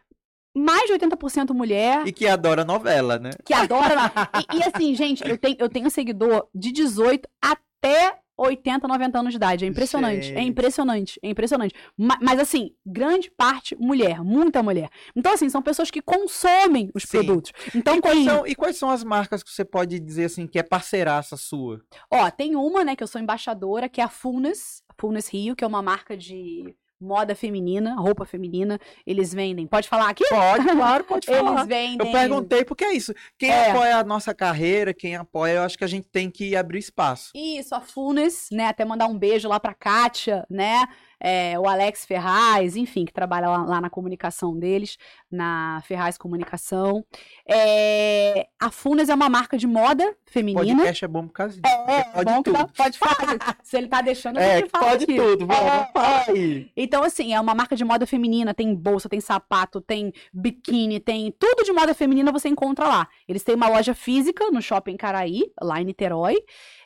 [0.55, 2.05] Mais de 80% mulher.
[2.07, 3.31] E que adora novela, né?
[3.43, 4.11] que adora.
[4.53, 9.31] e, e assim, gente, eu tenho, eu tenho seguidor de 18 até 80, 90 anos
[9.33, 9.65] de idade.
[9.65, 10.31] É impressionante.
[10.31, 10.47] É Gente.
[10.49, 11.19] impressionante.
[11.23, 11.73] É impressionante.
[11.97, 14.89] Ma- Mas, assim, grande parte mulher, muita mulher.
[15.15, 17.09] Então, assim, são pessoas que consomem os Sim.
[17.23, 17.51] produtos.
[17.73, 18.25] Então, e, quais tem.
[18.25, 21.81] são, e quais são as marcas que você pode dizer, assim, que é parceiraça sua?
[22.11, 25.63] Ó, tem uma, né, que eu sou embaixadora, que é a Fullness, Fullness Rio, que
[25.63, 28.79] é uma marca de moda feminina, roupa feminina.
[29.05, 29.67] Eles vendem.
[29.67, 30.23] Pode falar aqui?
[30.29, 31.63] Pode, claro, pode Eles falar.
[31.65, 32.07] vendem.
[32.07, 33.13] Eu perguntei porque é isso.
[33.37, 33.71] Quem É.
[33.71, 37.31] apoia a nossa carreira, quem apoia, eu acho que a gente tem que abrir espaço.
[37.35, 38.67] Isso, a Funes, né?
[38.67, 40.85] Até mandar um beijo lá pra Kátia, né?
[41.19, 44.97] É, o Alex Ferraz, enfim, que trabalha lá, lá na comunicação deles,
[45.31, 47.05] na Ferraz Comunicação.
[47.47, 50.75] É, a Funes é uma marca de moda feminina.
[50.75, 51.75] Podcast é bom por causa disso.
[51.87, 52.67] É, pode bom que tudo.
[52.75, 53.57] pode falar.
[53.63, 55.15] Se ele tá deixando, É, fala pode aqui.
[55.15, 55.47] tudo.
[55.47, 56.65] Vamos, É.
[56.75, 61.31] Então, assim, é uma marca de moda feminina, tem bolsa, tem sapato, tem biquíni, tem
[61.31, 63.07] tudo de moda feminina você encontra lá.
[63.27, 66.35] Eles têm uma loja física no Shopping Caraí, lá em Niterói.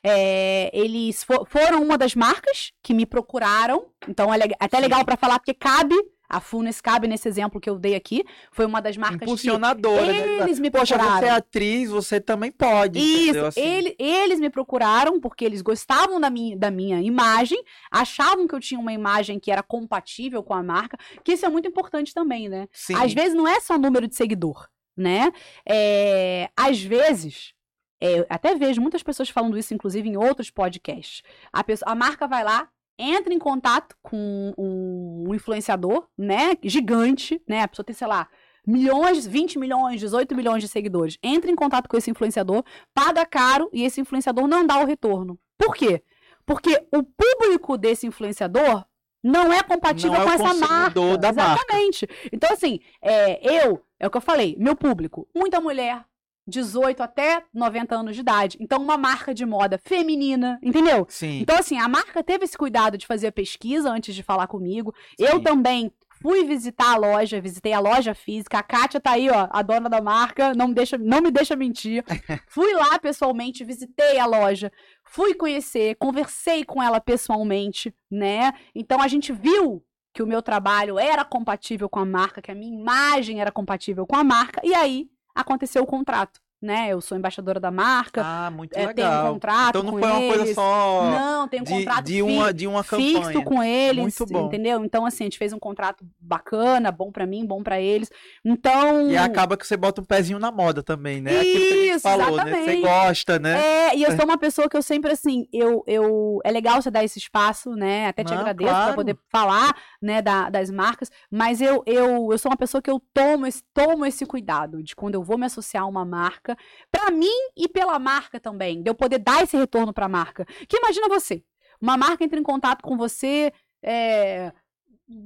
[0.03, 5.03] É, eles fo- foram uma das marcas que me procuraram, então é leg- até legal
[5.05, 5.95] pra falar, porque cabe,
[6.31, 10.05] a Funes cabe nesse exemplo que eu dei aqui, foi uma das marcas que Impulsionadora,
[10.05, 10.37] né?
[10.43, 11.19] eles me Poxa, procuraram.
[11.19, 12.99] você é atriz, você também pode.
[12.99, 13.45] Isso?
[13.45, 18.53] Assim, ele- eles me procuraram porque eles gostavam da minha, da minha imagem, achavam que
[18.53, 22.13] eu tinha uma imagem que era compatível com a marca, que isso é muito importante
[22.13, 22.67] também, né?
[22.71, 22.93] sim.
[22.95, 25.31] Às vezes não é só número de seguidor, né?
[25.67, 27.53] É, às vezes,
[28.01, 31.21] é, eu até vejo muitas pessoas falando isso, inclusive em outros podcasts.
[31.51, 36.51] A, pessoa- a marca vai lá, entra em contato com um influenciador, né?
[36.63, 37.61] Gigante, né?
[37.61, 38.27] A pessoa tem, sei lá,
[38.65, 41.17] milhões, 20 milhões, 18 milhões de seguidores.
[41.23, 45.39] Entra em contato com esse influenciador, paga caro e esse influenciador não dá o retorno.
[45.57, 46.03] Por quê?
[46.45, 48.85] Porque o público desse influenciador
[49.23, 51.17] não é compatível Não é com essa marca.
[51.17, 51.51] da marca.
[51.63, 52.07] Exatamente.
[52.31, 56.05] Então, assim, é, eu, é o que eu falei, meu público, muita mulher,
[56.49, 58.57] 18 até 90 anos de idade.
[58.59, 61.05] Então, uma marca de moda feminina, entendeu?
[61.09, 61.39] Sim.
[61.39, 64.93] Então, assim, a marca teve esse cuidado de fazer a pesquisa antes de falar comigo.
[65.17, 65.25] Sim.
[65.25, 65.91] Eu também
[66.21, 68.59] fui visitar a loja, visitei a loja física.
[68.59, 71.55] A Kátia tá aí, ó, a dona da marca, não me deixa, não me deixa
[71.55, 72.03] mentir.
[72.47, 74.71] fui lá pessoalmente, visitei a loja,
[75.03, 78.53] fui conhecer, conversei com ela pessoalmente, né?
[78.75, 79.83] Então a gente viu
[80.13, 84.05] que o meu trabalho era compatível com a marca, que a minha imagem era compatível
[84.05, 85.07] com a marca, e aí
[85.39, 86.89] aconteceu o contrato, né?
[86.89, 89.33] Eu sou embaixadora da marca, Ah, muito é, tenho um legal.
[89.33, 90.55] contrato Então não com foi uma coisa eles.
[90.55, 93.23] só Não, tem um de, contrato de uma, de uma campanha.
[93.23, 94.47] fixo com eles, Muito bom.
[94.47, 94.83] entendeu?
[94.83, 98.09] Então assim, a gente fez um contrato bacana, bom pra mim, bom pra eles.
[98.43, 101.39] Então, E acaba que você bota um pezinho na moda também, né?
[101.39, 102.63] Aquilo que a gente falou, né?
[102.63, 103.59] Você gosta, né?
[103.89, 106.91] É, e eu sou uma pessoa que eu sempre, assim, eu, eu é legal você
[106.91, 108.07] dar esse espaço, né?
[108.07, 108.85] Até te Não, agradeço claro.
[108.87, 112.89] pra poder falar, né, da- das marcas, mas eu, eu, eu sou uma pessoa que
[112.89, 116.48] eu tomo esse, tomo esse cuidado de quando eu vou me associar a uma marca,
[116.49, 116.57] marca,
[116.91, 120.45] pra mim e pela marca também, de eu poder dar esse retorno pra marca.
[120.67, 121.43] Que imagina você,
[121.81, 123.51] uma marca entra em contato com você,
[123.83, 124.51] é,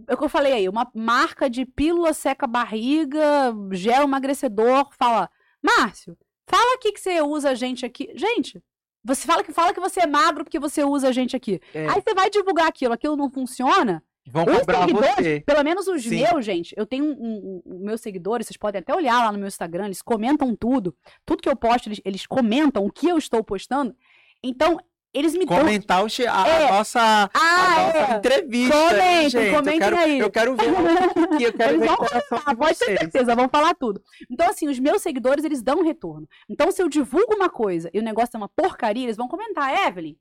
[0.08, 5.30] é o que eu falei aí, uma marca de pílula seca barriga, gel emagrecedor, fala,
[5.62, 6.18] Márcio,
[6.48, 8.12] fala aqui que você usa a gente aqui.
[8.16, 8.62] Gente,
[9.04, 11.60] você fala que fala que você é magro porque você usa a gente aqui.
[11.74, 11.88] É.
[11.90, 14.04] Aí você vai divulgar aquilo, aquilo não funciona.
[14.26, 15.44] Vão Os cobrar seguidores, você.
[15.46, 16.22] pelo menos os Sim.
[16.22, 19.38] meus, gente, eu tenho um, um- um- meus seguidores, vocês podem até olhar lá no
[19.38, 20.96] meu Instagram, eles comentam tudo.
[21.26, 23.94] Tudo que eu posto, eles, eles comentam o que eu estou postando.
[24.42, 24.80] Então,
[25.14, 25.58] eles me dão.
[25.60, 26.72] Comentar o che- a, É.
[26.72, 28.18] nossa, a Ah, nossa é.
[28.18, 28.76] entrevista.
[28.76, 29.56] Comentem, gente.
[29.56, 30.20] comentem eu quero, aí.
[30.20, 30.64] Eu quero ver
[31.34, 33.76] o que eu quero Eles ver vão o Ah, de pode ter certeza, vão falar
[33.76, 34.02] tudo.
[34.32, 36.28] Então, assim, os meus seguidores, eles dão um retorno.
[36.50, 39.86] Então, se eu divulgo uma coisa e o negócio é uma porcaria, eles vão comentar,
[39.88, 40.16] Evelyn,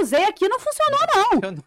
[0.00, 1.00] usei aqui, não funcionou,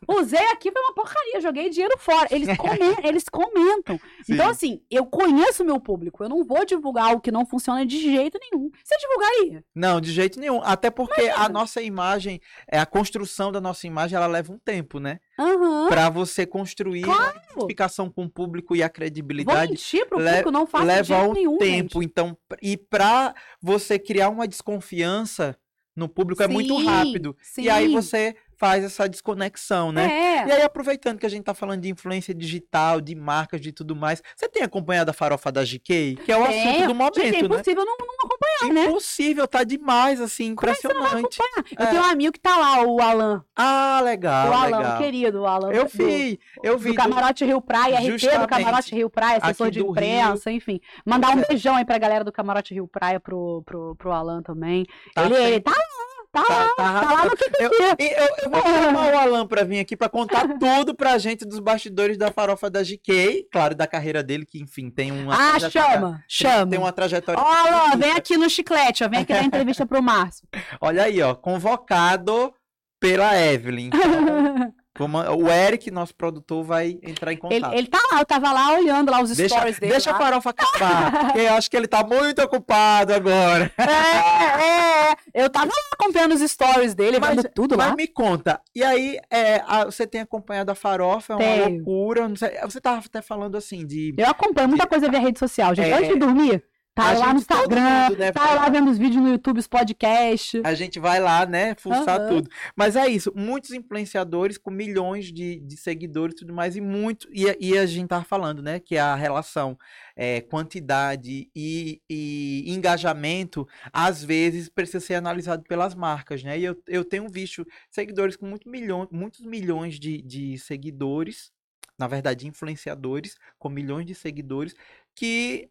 [0.07, 0.15] não.
[0.21, 2.27] Usei aqui, foi uma porcaria, joguei dinheiro fora.
[2.31, 3.97] Eles, comen- eles comentam.
[4.23, 4.33] Sim.
[4.33, 6.23] Então, assim, eu conheço o meu público.
[6.23, 8.69] Eu não vou divulgar algo que não funciona de jeito nenhum.
[8.83, 9.63] Você divulgaria?
[9.73, 10.61] Não, de jeito nenhum.
[10.63, 11.45] Até porque Imagina.
[11.45, 12.39] a nossa imagem,
[12.71, 15.19] é a construção da nossa imagem, ela leva um tempo, né?
[15.39, 15.87] Aham.
[15.89, 17.21] Pra você construir Claro.
[17.21, 21.03] uma identificação com o público e a Vou credibilidade mentir pro público, não de leva
[21.03, 22.01] jeito um nenhum, tempo.
[22.01, 22.05] gente.
[22.05, 25.57] Então, e pra você criar uma desconfiança
[25.95, 27.37] no público é muito Sim, rápido.
[27.57, 27.93] E aí sim.
[27.93, 30.05] você faz essa desconexão, né?
[30.05, 30.47] É.
[30.47, 33.95] E aí, aproveitando que a gente tá falando de influência digital, de marcas, de tudo
[33.95, 36.15] mais, você tem acompanhado a farofa da GK?
[36.25, 36.87] Que é o assunto Tenho.
[36.87, 37.45] do momento, Gente, é né?
[37.45, 38.85] impossível não, não acompanhar, né?
[38.89, 41.39] Impossível, tá demais, assim, é impressionante.
[41.39, 41.65] acompanhar?
[41.79, 41.89] Eu É.
[41.89, 43.43] tenho um amigo que tá lá, o Alan.
[43.55, 44.97] Ah, legal, o Alan, legal.
[44.97, 45.71] querido, o Alan.
[45.71, 46.89] Eu do- vi, eu vi.
[46.91, 48.47] Do Camarote Rio Praia, RT do.
[48.47, 50.79] Camarote Rio Praia, assessor de do imprensa, enfim.
[51.05, 51.45] Mandar um é.
[51.47, 54.85] beijão aí pra galera do Camarote Rio Praia, pro, pro, pro Alan também.
[55.13, 58.49] Tá ele, ele tá lá, tá, lá, tá, tá lá no que Eu, eu, eu
[58.49, 62.31] vou chamar o Alan pra vir aqui pra contar tudo pra gente dos bastidores da
[62.31, 66.71] farofa da GK, claro, da carreira dele, que enfim, tem uma Ah, chama, chama.
[66.71, 67.41] Tem uma trajetória.
[67.41, 70.47] Ó, Alan, vem aqui no chiclete, ó, vem aqui dar entrevista pro Márcio.
[70.81, 72.53] Olha aí, ó, convocado
[72.99, 73.87] pela Evelyn.
[73.87, 74.73] Então,
[75.03, 77.73] o Eric, nosso produtor, vai entrar em ele, contato.
[77.73, 79.91] ele tá lá, eu tava lá olhando lá os Deixa, stories dele.
[79.91, 80.19] deixa a lá.
[80.19, 83.71] farofa acabar, porque eu acho que ele tá muito ocupado agora.
[84.15, 87.87] É, é, eu tava lá acompanhando os stories dele, Mas- vendo tudo lá.
[87.87, 91.75] Mas me conta, e aí, é, a- você tem acompanhado a farofa, é uma Tenho.
[91.77, 94.13] loucura, sei, você tava até falando assim, de...
[94.17, 95.89] Eu acompanho muita coisa via rede social, gente.
[95.89, 95.93] É.
[95.97, 96.63] Antes de dormir,
[96.95, 99.59] tá A lá no todo Instagram, mundo, né, tá lá vendo os vídeos no YouTube,
[99.59, 100.61] os podcasts.
[100.63, 102.29] A gente vai lá, né, fuçar Aham.
[102.29, 102.49] tudo.
[102.75, 107.27] Mas é isso, muitos influenciadores com milhões de, de seguidores e tudo mais, e muito.
[107.33, 109.77] E, a- e a gente tava falando, né, que a relação
[110.15, 116.57] é, quantidade e, e engajamento, às vezes, precisa ser analisado pelas marcas, né?
[116.57, 121.51] E eu, eu tenho visto seguidores com muito milhões, muitos milhões de, de seguidores,
[121.99, 124.73] na verdade, influenciadores com milhões de seguidores,
[125.13, 125.69] que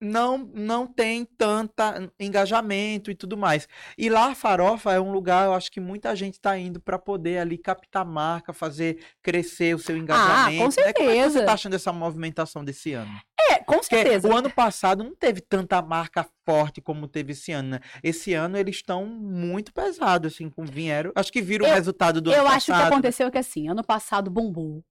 [0.00, 3.68] não não tem tanta engajamento e tudo mais.
[3.98, 6.98] E lá a Farofa é um lugar, eu acho que muita gente está indo para
[6.98, 10.50] poder ali captar marca, fazer crescer o seu engajamento.
[10.50, 10.58] né?
[10.58, 11.38] Como é que certeza.
[11.40, 13.10] você tá achando essa movimentação desse ano?
[13.50, 14.28] É, com Porque certeza.
[14.28, 17.80] o ano passado não teve tanta marca forte como teve esse ano, né?
[18.02, 21.12] Esse ano eles estão muito pesados, assim, com vieram.
[21.14, 22.92] Acho que viram o Eu- resultado do Eu ano acho que passado.
[22.92, 24.82] aconteceu é que assim, ano passado bombou.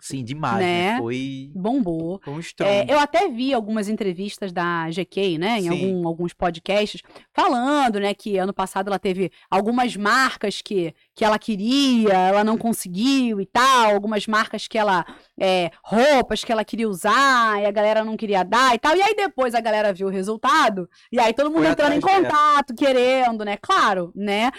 [0.00, 0.92] Sim, demais, né?
[0.92, 0.98] né?
[0.98, 2.20] Foi, Bombou.
[2.22, 2.40] foi um.
[2.60, 7.00] É, eu até vi algumas entrevistas da GK, né, em algum- alguns podcasts,
[7.32, 12.58] falando, né, que ano passado ela teve algumas marcas que, que ela queria, ela não
[12.58, 15.06] conseguiu e tal, algumas marcas que ela,
[15.40, 19.00] é, roupas que ela queria usar e a galera não queria dar e tal, e
[19.02, 22.22] aí depois a galera viu o resultado, e aí todo mundo Foi entrando em atrás
[22.22, 24.50] contato, querendo, né, claro, né,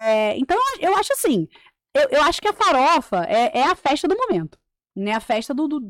[0.00, 1.48] é, então eu acho assim,
[1.94, 4.58] eu, eu acho que a farofa é, é a festa do momento,
[4.96, 5.68] né, a festa do...
[5.68, 5.80] do-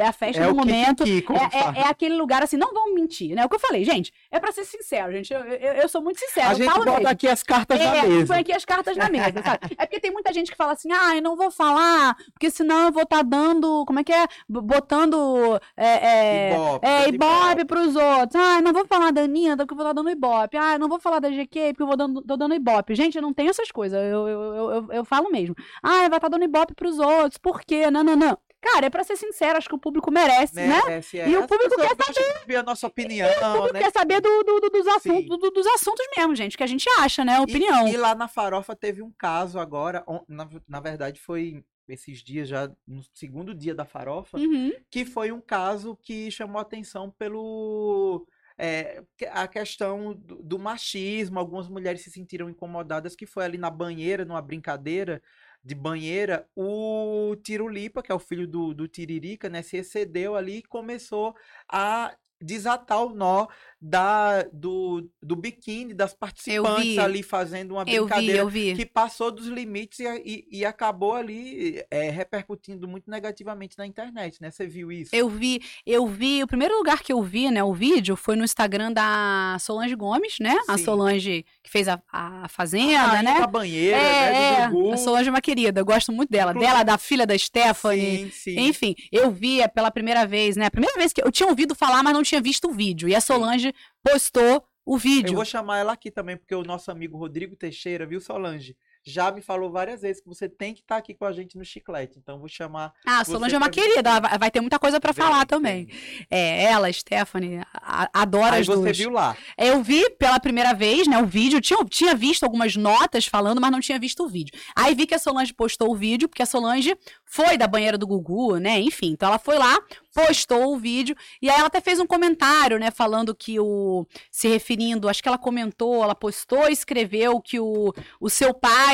[0.00, 1.76] é a festa é do momento, como é, fala.
[1.76, 3.44] é, é aquele lugar assim, não vamos mentir, né?
[3.44, 5.32] O que eu falei, gente, é pra ser sincero, gente.
[5.32, 6.50] Eu, eu, eu sou muito sincera.
[6.50, 7.08] A gente bota mesmo.
[7.08, 8.26] aqui as cartas na É, mesa.
[8.26, 9.76] põe aqui as cartas na mesa, sabe?
[9.76, 12.86] É porque tem muita gente que fala assim, ah, eu não vou falar, porque senão
[12.86, 14.26] eu vou estar dando, como é que é?
[14.48, 18.34] Botando é, é, Ibope, é, ibope pros outros.
[18.36, 20.56] Ah, eu não vou falar da Anitta, porque eu vou estar dando ibope.
[20.56, 22.94] Ah, eu não vou falar da GQ, porque eu vou dando, tô dando ibope.
[22.94, 25.54] Gente, eu não tenho essas coisas, eu, eu, eu, eu, eu falo mesmo.
[25.82, 27.90] Ah, vai estar dando ibope pros outros, por quê?
[27.90, 28.38] Não, não, não.
[28.62, 30.68] Cara, é pra ser sincero, acho que o público merece, né?
[30.84, 31.28] Merece, é.
[31.28, 33.80] E o público quer ouvir a nossa opinião, O público né?
[33.80, 36.84] quer saber do, do- do- dos, assuntos, do- dos assuntos mesmo, gente, que a gente
[36.98, 37.36] acha, né?
[37.38, 37.88] E- Opinião.
[37.88, 42.70] E, lá na Farofa teve um caso agora, na, na verdade foi esses dias já,
[42.86, 44.72] no segundo dia da Farofa, Uhum.
[44.90, 51.38] que foi um caso que chamou atenção pelo é, a questão do, do machismo.
[51.38, 55.22] Algumas mulheres se sentiram incomodadas, que foi ali na banheira, numa brincadeira
[55.62, 60.58] de banheira, o Tirulipa, que é o filho do, do Tiririca, né, se excedeu ali
[60.58, 61.34] e começou
[61.68, 63.46] a desatar o nó
[63.82, 68.74] da, do, do biquíni das participantes ali fazendo uma Eu vi, brincadeira eu vi.
[68.74, 74.36] que passou dos limites e, e, e acabou ali é, repercutindo muito negativamente na internet,
[74.42, 74.50] né?
[74.50, 75.10] Você viu isso?
[75.14, 78.44] Eu vi, eu vi, o primeiro lugar que eu vi, né, o vídeo foi no
[78.44, 80.54] Instagram da Solange Gomes, né?
[80.68, 80.84] A Sim.
[80.84, 83.40] Solange que fez a, a Fazenda, Rainha né?
[83.40, 84.60] da banheira, É, né?
[84.64, 84.92] é, Do Gugu.
[84.92, 86.52] a Solange é uma querida, eu gosto muito dela.
[86.52, 88.30] Dela, da filha da Stephanie.
[88.30, 88.60] Sim, sim.
[88.60, 90.66] Enfim, eu vi é pela primeira vez, né?
[90.66, 93.08] A primeira vez que eu tinha ouvido falar, mas não tinha visto o vídeo.
[93.08, 93.72] E a Solange
[94.02, 95.34] postou o Eu vídeo.
[95.34, 98.76] vou chamar ela aqui também, porque o nosso amigo Rodrigo Teixeira, viu, Solange?
[99.02, 101.64] Já me falou várias vezes que você tem que estar aqui com a gente no
[101.64, 102.18] chiclete.
[102.18, 102.92] Então vou chamar.
[103.06, 105.88] Ah, a você Solange é uma querida, ela vai, ter muita coisa Vem, falar também.
[106.30, 108.98] É, ela, Stephanie, a- adora Aí as você duas.
[108.98, 109.36] viu lá.
[109.56, 111.60] Eu vi pela primeira vez, né, o vídeo.
[111.60, 114.52] Tinha, tinha visto algumas notas falando, mas não tinha visto o vídeo.
[114.76, 116.94] Aí vi que a Solange postou o vídeo, porque a Solange
[117.24, 118.80] foi da banheira do Gugu, né?
[118.80, 119.78] Enfim, então ela foi lá,
[120.12, 121.16] postou o vídeo.
[121.40, 122.90] E aí ela até fez um comentário, né?
[122.90, 124.06] Falando que o.
[124.30, 128.89] Se referindo, acho que ela comentou, ela postou e escreveu que o, o seu pai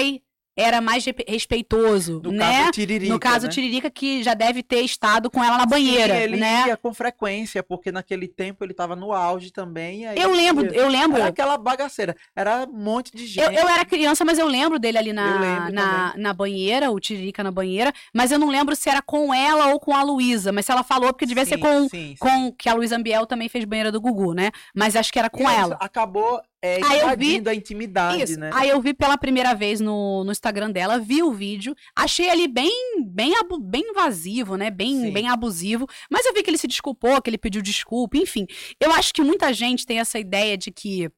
[0.58, 2.60] era mais re- respeitoso, No né?
[2.60, 3.12] caso, Tiririca.
[3.12, 3.50] no caso, né?
[3.50, 6.64] o Tiririca, que já deve ter estado com ela na banheira, Sim, ele né?
[6.68, 10.04] ia com frequência, porque naquele tempo ele tava no auge também.
[10.04, 11.18] e Eu lembro, eu lembro.
[11.20, 12.16] Era aquela bagaceira.
[12.34, 13.44] Era um monte de gente.
[13.44, 17.44] Eu, eu era criança, mas eu lembro dele ali na, na, na banheira, o Tiririca
[17.44, 20.52] na banheira, mas eu não lembro se era com ela ou com a Luísa.
[20.52, 22.50] Mas se ela falou, porque devia ser Sim, com, sim, com.
[22.52, 24.50] Que a Luísa Ambiel também fez banheira do Gugu, né?
[24.74, 25.76] Mas acho que era E com aí ela.
[25.80, 28.40] Acabou é, eu vi- invadindo a intimidade, Isso.
[28.40, 28.50] né?
[28.52, 32.48] Aí eu vi pela primeira vez no, no Instagram dela, vi o vídeo, achei ali
[32.48, 32.70] bem
[33.06, 34.70] bem, abu- bem invasivo, né?
[34.70, 35.12] Bem, Sim.
[35.12, 35.86] bem abusivo.
[36.10, 38.46] Mas eu vi que ele se desculpou, que ele pediu desculpa, enfim.
[38.80, 41.08] Eu acho que muita gente tem essa ideia de que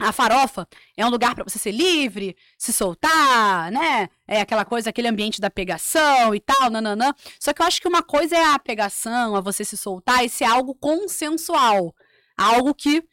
[0.00, 0.66] a farofa
[0.96, 4.08] é um lugar pra você ser livre, se soltar, né?
[4.26, 7.14] É aquela coisa, aquele ambiente da pegação e tal, nananã.
[7.38, 10.28] Só que eu acho que uma coisa é a pegação, a você se soltar, e
[10.28, 11.94] ser algo consensual.
[12.36, 13.04] Algo que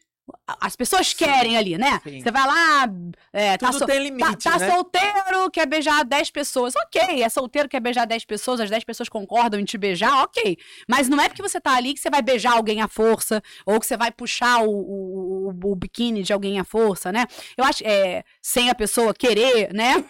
[0.60, 1.16] as pessoas Sim.
[1.18, 2.00] querem ali, né?
[2.04, 2.22] Sim.
[2.22, 2.90] Você vai lá,
[3.34, 4.70] é, tá, so- tá, limite, tá né?
[4.72, 6.74] solteiro, quer beijar 10 pessoas.
[6.76, 10.58] Ok, é solteiro, quer beijar 10 pessoas, as 10 pessoas concordam em te beijar, ok.
[10.88, 13.80] Mas não é porque você tá ali que você vai beijar alguém à força, ou
[13.80, 17.26] que você vai puxar o, o, o- o biquíni de alguém à força, né?
[17.58, 20.04] Eu acho, é, sem a pessoa querer, né?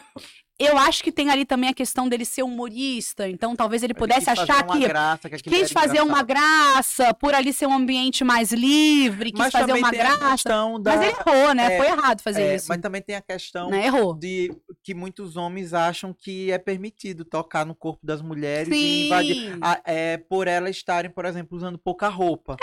[0.66, 4.00] Eu acho que tem ali também a questão dele ser humorista, então talvez ele Ele
[4.00, 6.28] pudesse quis fazer achar uma que graça, que quis fazer uma engraçado.
[6.28, 10.50] graça, por ali ser um ambiente mais livre, quis Mas fazer uma graça.
[10.80, 10.96] da...
[10.96, 11.74] Mas ele errou, né?
[11.74, 12.68] é, Foi errado fazer é, isso.
[12.70, 13.86] Mas também tem a questão Né?
[13.86, 14.14] Errou.
[14.14, 14.52] de
[14.84, 19.06] que muitos homens acham que é permitido tocar no corpo das mulheres e Sim.
[19.06, 19.58] invadir.
[19.62, 22.56] a- é, por elas estarem, por exemplo, usando pouca roupa.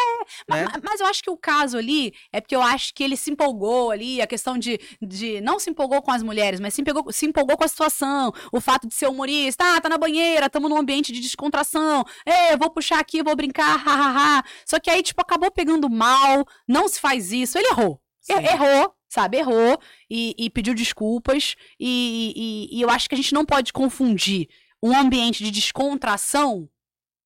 [0.48, 0.64] né?
[0.64, 3.30] Ma- Mas, eu acho que o caso ali é porque eu acho que ele se
[3.30, 7.12] empolgou ali, a questão de, de não se empolgou com as mulheres, mas se empolgou,
[7.12, 7.87] se empolgou com a situação,
[8.52, 12.56] o fato de ser humorista, ah, tá na banheira, estamos num ambiente de descontração, é,
[12.56, 14.42] vou puxar aqui, vou brincar, hahaha.
[14.66, 18.00] Só que aí, tipo, acabou pegando mal, não se faz isso, ele errou.
[18.28, 19.38] Er- Errou, sabe?
[19.38, 19.78] Errou
[20.10, 21.54] e, e pediu desculpas.
[21.80, 24.48] E, e- e eu acho que a gente não pode confundir
[24.82, 26.68] um ambiente de descontração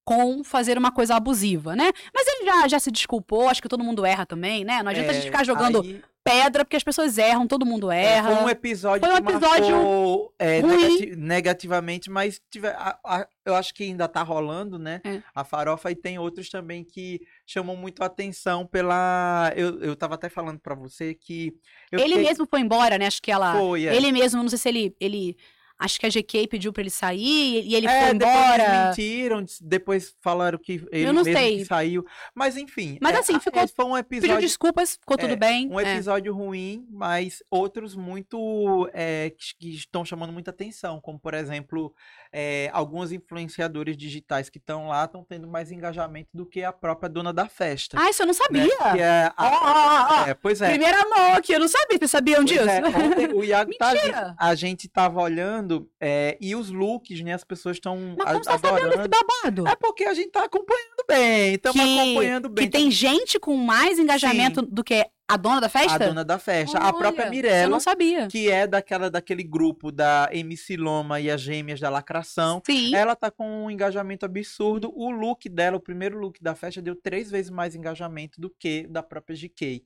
[0.05, 1.91] com fazer uma coisa abusiva, né?
[2.13, 4.83] Mas ele já, já se desculpou, acho que todo mundo erra também, né?
[4.83, 7.91] Não adianta a gente É, ficar jogando aí, pedra, porque as pessoas erram, todo mundo
[7.91, 8.35] é, erra.
[8.37, 13.27] Foi um episódio Foi um que episódio marcou, é, negati- negativamente, mas tive- a- a-
[13.45, 15.01] eu acho que ainda tá rolando, né?
[15.05, 15.20] É.
[15.35, 19.53] A farofa e tem outros também que chamam muito a atenção pela.
[19.57, 21.53] Eu, eu tava até falando pra você que.
[21.91, 23.07] Ele fiquei- mesmo foi embora, né?
[23.07, 23.55] Acho que ela.
[23.57, 23.95] Foi, é.
[23.97, 24.97] Ele mesmo, não sei se ele.
[25.01, 25.37] ele
[25.85, 28.87] acho que a GK pediu pra ele sair e ele É, foi depois embora.
[28.89, 32.05] mentiram, depois falaram que ele não mesmo que saiu.
[32.35, 32.99] Mas enfim.
[33.01, 34.41] Mas é, assim, ficou- esse Foi um Pediu episódio.
[34.41, 35.68] desculpas, ficou tudo é, bem.
[35.70, 35.93] Um é.
[35.95, 41.93] episódio ruim, mas outros muito é, que, que estão chamando muita atenção, como por exemplo,
[42.33, 47.09] é, alguns influenciadores digitais que estão lá estão tendo mais engajamento do que a própria
[47.09, 47.97] dona da festa.
[48.01, 48.39] Ah, isso eu não né?
[48.39, 48.93] sabia.
[48.93, 50.26] Que é a- ó, ó, ó.
[50.28, 50.68] é, pois é.
[50.70, 51.99] Primeira mão aqui, eu não sabia.
[51.99, 52.68] Vocês sabiam Pois disso?
[52.68, 54.35] é, ontem o Iago tá, Mentira!
[54.39, 57.33] a gente tava olhando é, e os looks, né?
[57.35, 59.09] As pessoas estão Mas como você tá adorando.
[59.09, 59.68] babado?
[59.68, 62.66] É porque a gente tá acompanhando bem, estamos acompanhando bem.
[62.66, 65.95] que tem gente com mais engajamento do que a dona da festa?
[65.95, 68.27] a dona da festa, a própria Olha, Eu Mirella, não sabia.
[68.27, 72.61] que é daquela daquele grupo da MC Loma e as Gêmeas da Lacração.
[72.66, 72.95] Sim.
[72.95, 74.93] Ela tá com um engajamento absurdo.
[74.95, 78.87] O look dela, o primeiro look da festa, deu três vezes mais engajamento do que
[78.89, 79.83] da própria GK.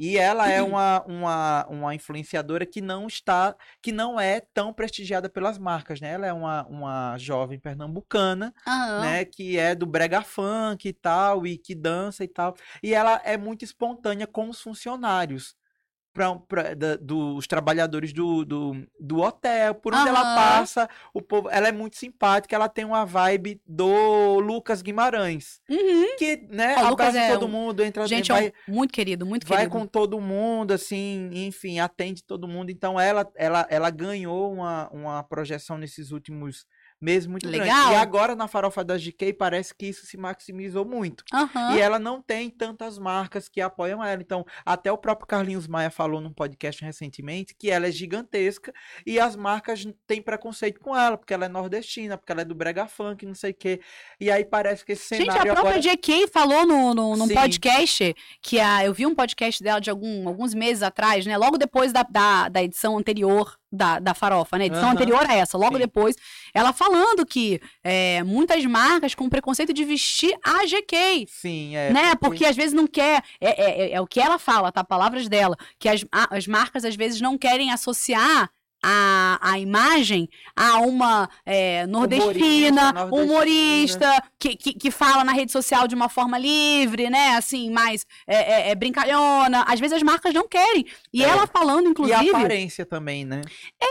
[0.00, 0.64] E ela é Uhum.
[0.64, 6.12] uma, uma, uma influenciadora que não está, que não é tão prestigiada pelas marcas, né?
[6.12, 8.96] Ela é uma, uma jovem pernambucana, Aham.
[8.96, 9.26] né?
[9.26, 12.54] Que é do brega funk e tal, e que dança e tal.
[12.82, 15.54] E ela é muito espontânea com os funcionários.
[16.12, 19.74] Pra, pra- da- dos trabalhadores do, do, do hotel.
[19.74, 24.40] Por onde ela passa, o povo, ela é muito simpática, ela tem uma vibe do
[24.40, 25.60] Lucas Guimarães.
[25.68, 26.16] Uhum.
[26.18, 28.92] Que, né, Ah, o Lucas abraça é todo um- mundo, entra Gente, é um muito
[28.92, 29.78] querido, muito vai querido.
[29.78, 32.70] com todo mundo, assim, enfim, atende todo mundo.
[32.70, 36.66] Então ela, ela, ela ganhou uma, uma projeção nesses últimos
[37.00, 37.60] meses muito grande.
[37.60, 37.92] Legal.
[37.92, 41.24] E agora na farofa da GK parece que isso se maximizou muito.
[41.32, 41.74] Aham.
[41.74, 44.20] E ela não tem tantas marcas que apoiam ela.
[44.20, 48.72] Então, até o próprio Carlinhos Maia falou num podcast recentemente que ela é gigantesca
[49.06, 52.54] e as marcas têm preconceito com ela, porque ela é nordestina, porque ela é do
[52.54, 53.80] brega funk, não sei o quê.
[54.20, 55.96] E aí parece que esse Gente, cenário a própria agora...
[55.96, 57.34] JK falou no, no, num Sim.
[57.34, 61.36] podcast que a, eu vi um podcast dela de algum, alguns meses atrás, né?
[61.36, 64.66] Logo depois da, da, da edição anterior da, da Farofa, né?
[64.66, 64.92] Edição Aham.
[64.92, 65.80] anterior a essa, logo Sim.
[65.82, 66.16] depois,
[66.52, 71.26] ela falando que é, muitas marcas com preconceito de vestir a GK.
[71.28, 71.92] Sim, é.
[71.92, 72.14] né?
[72.16, 73.22] Porque às vezes não quer.
[73.40, 74.82] É, é, é- é o que ela fala, tá?
[74.82, 75.56] Palavras dela.
[75.78, 78.50] Que as, as marcas às vezes não querem associar.
[78.82, 83.04] A, a imagem a uma é, nordestina, nordestina.
[83.24, 87.36] humorista, que, que, que fala na rede social de uma forma livre, né?
[87.36, 89.64] Assim, mais é, é, é brincalhona.
[89.68, 90.86] Às vezes as marcas não querem.
[91.12, 91.28] E É.
[91.28, 92.30] ela falando, E a inclusive.
[92.30, 93.42] aparência também, né?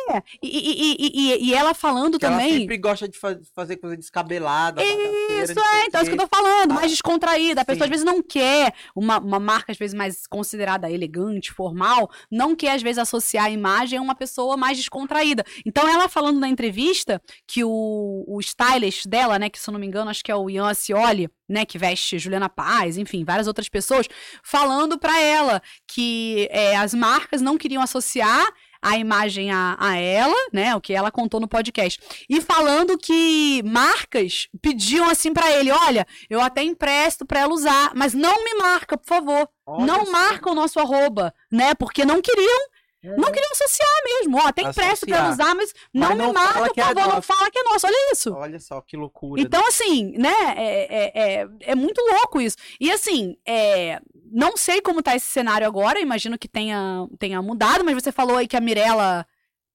[0.09, 2.59] É, e, e, e, e, ela falando Que ela também.
[2.61, 4.81] sempre gosta de fa- fazer coisa descabelada.
[4.83, 7.61] Isso, é, então é isso que eu tô falando, Ah, mais descontraída.
[7.61, 7.91] A pessoa às sim.
[7.91, 12.81] vezes não quer uma, uma marca, às vezes, mais considerada elegante, formal, não quer, às
[12.81, 15.43] vezes, associar a imagem a uma pessoa mais descontraída.
[15.65, 19.79] Então, ela falando na entrevista que o, o stylist dela, né, que se eu não
[19.79, 23.47] me engano, acho que é o Ian Ascioli, né, que veste Juliana Paz, enfim, várias
[23.47, 24.07] outras pessoas,
[24.43, 28.47] falando pra ela que é, as marcas não queriam associar
[28.81, 31.99] a imagem a, a ela, né, o que ela contou no podcast.
[32.29, 37.91] E falando que marcas pediam assim pra ele, olha, eu até empresto pra ela usar,
[37.95, 39.49] mas não me marca, por favor.
[39.65, 41.73] Olha não marca o nosso arroba, né?
[41.75, 42.59] Porque não queriam,
[43.03, 44.37] não queriam associar mesmo.
[44.37, 45.47] Ó, até empresto pra ela Associar.
[45.49, 47.21] usar, mas não Mas me não marca, fala por é favor, não nosso.
[47.27, 47.87] fala que é nosso.
[47.87, 48.33] Olha isso.
[48.33, 49.41] Olha só que loucura.
[49.41, 49.47] né?
[49.47, 52.57] Então, assim, né, é, é, é, é muito louco isso.
[52.79, 53.99] E assim, é,
[54.31, 58.37] não sei como tá esse cenário agora, imagino que tenha, tenha mudado, mas você falou
[58.37, 59.25] aí que a Mirella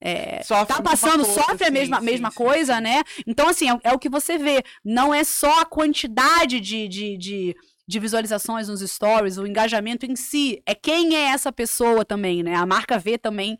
[0.01, 2.83] é, tá passando, coisa, sofre a mesma, sim, mesma sim, coisa, sim.
[2.83, 3.03] né?
[3.27, 4.63] Então, assim, é, é o que você vê.
[4.85, 7.57] Não é só a quantidade de, de, de,
[7.87, 10.63] de visualizações nos stories, o engajamento em si.
[10.67, 12.55] É quem é essa pessoa também, né?
[12.55, 13.59] A marca vê também.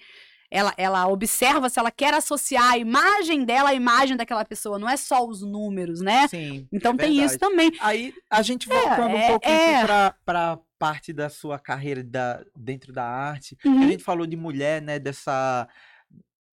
[0.51, 4.79] Ela, ela observa se ela quer associar a imagem dela à imagem daquela pessoa.
[4.79, 6.29] Não é só os números, né?
[6.29, 7.39] Sim, Então é tem isso verdade.
[7.39, 7.73] também.
[7.81, 9.85] Aí, a gente voltando é, um pouquinho é.
[9.85, 13.83] pra, pra parte da sua carreira da, dentro da arte, Uhum.
[13.83, 15.67] a gente falou de mulher, né, dessa,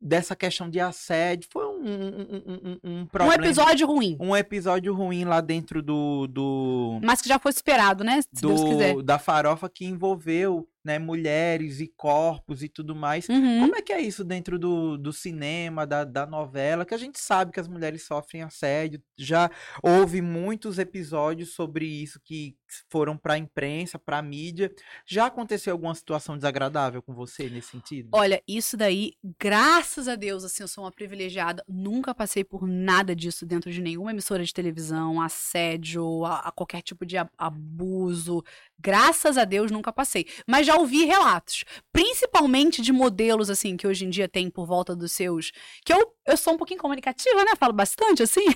[0.01, 4.17] dessa questão de assédio, foi um, um, um, um- um Um problema, episódio ruim.
[4.19, 8.19] um episódio ruim lá dentro do, do, Mas que já foi superado, né?
[8.33, 8.95] Se Deus quiser.
[8.95, 13.27] do da farofa que envolveu, né, mulheres e corpos e tudo mais.
[13.29, 13.61] Uhum.
[13.61, 16.85] Como é que é isso dentro do, do cinema, da, da novela?
[16.85, 19.01] Que a gente sabe que as mulheres sofrem assédio.
[19.17, 19.49] Já
[19.83, 22.55] houve muitos episódios sobre isso que
[22.89, 24.71] foram pra imprensa, pra mídia.
[25.05, 28.09] Já aconteceu alguma situação desagradável com você nesse sentido?
[28.13, 31.63] Olha, isso daí, graças a Deus, assim, eu sou uma privilegiada.
[31.67, 36.81] Nunca passei por nada disso dentro de nenhuma emissora de televisão, assédio, a, a qualquer
[36.81, 38.43] tipo de a- abuso.
[38.79, 40.25] Graças a Deus, nunca passei.
[40.47, 44.95] Mas já ouvi relatos, principalmente de modelos, assim, que hoje em dia tem por volta
[44.95, 45.51] dos seus.
[45.85, 47.51] Que eu, eu sou um pouquinho comunicativa, né?
[47.57, 48.45] Falo bastante, assim.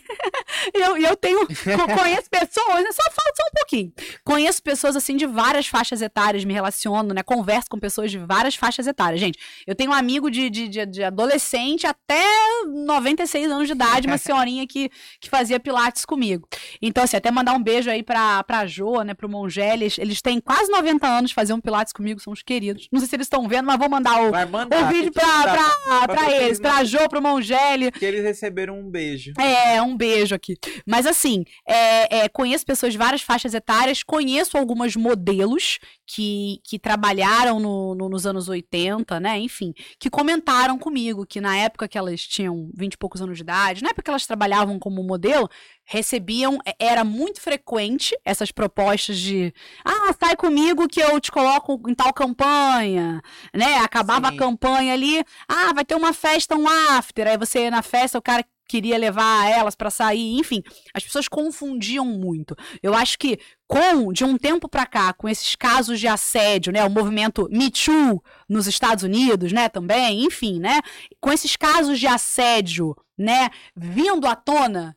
[0.74, 1.46] E eu, eu tenho.
[1.48, 2.92] co- conheço pessoas, né?
[2.92, 3.94] Só falo só um pouquinho.
[4.24, 7.22] Conheço pessoas, assim, de várias faixas etárias, me relaciono, né?
[7.24, 9.20] Converso com pessoas de várias faixas etárias.
[9.20, 9.38] Gente,
[9.68, 12.24] eu tenho um amigo de, de, de, de adolescente até
[12.66, 14.90] 96 anos de idade, uma senhorinha que,
[15.20, 16.48] que fazia pilates comigo.
[16.82, 19.14] Então, assim, até mandar um beijo aí pra, pra Jo, né?
[19.14, 19.74] Pro Mongé.
[19.74, 22.88] Eles, eles têm quase 90 anos, faziam pilates comigo, são os queridos.
[22.92, 24.92] Não sei se eles estão vendo, mas vou mandar o, Vai o mandar.
[24.92, 27.92] vídeo pra, mandar, pra, pra vocês eles, pra Jo, pro Mongele.
[27.92, 29.34] Que eles receberam um beijo.
[29.40, 30.56] É, um beijo aqui.
[30.86, 36.78] Mas assim, é, é, conheço pessoas de várias faixas etárias, conheço algumas modelos que, que
[36.78, 39.40] trabalharam no- no- nos anos 80, né?
[39.40, 43.44] Enfim, que comentaram comigo que na época que elas tinham 20 e poucos anos de
[43.44, 45.50] idade, na época que elas trabalhavam como modelo,
[45.86, 49.54] recebiam, é- era muito frequente essas propostas de
[49.86, 53.22] ah, sai comigo que eu te coloco em tal campanha,
[53.54, 53.78] né?
[53.78, 54.36] Acabava Sim.
[54.36, 58.18] a campanha ali, ah, vai ter uma festa, um after, aí você ia na festa,
[58.18, 62.56] o cara queria levar elas pra sair, enfim, as pessoas confundiam muito.
[62.82, 66.84] Eu acho que com de um tempo pra cá, com esses casos de assédio, né,
[66.84, 70.82] o movimento Me Too nos Estados Unidos, né, também, enfim, né,
[71.22, 74.95] com esses casos de assédio, né, vindo à tona,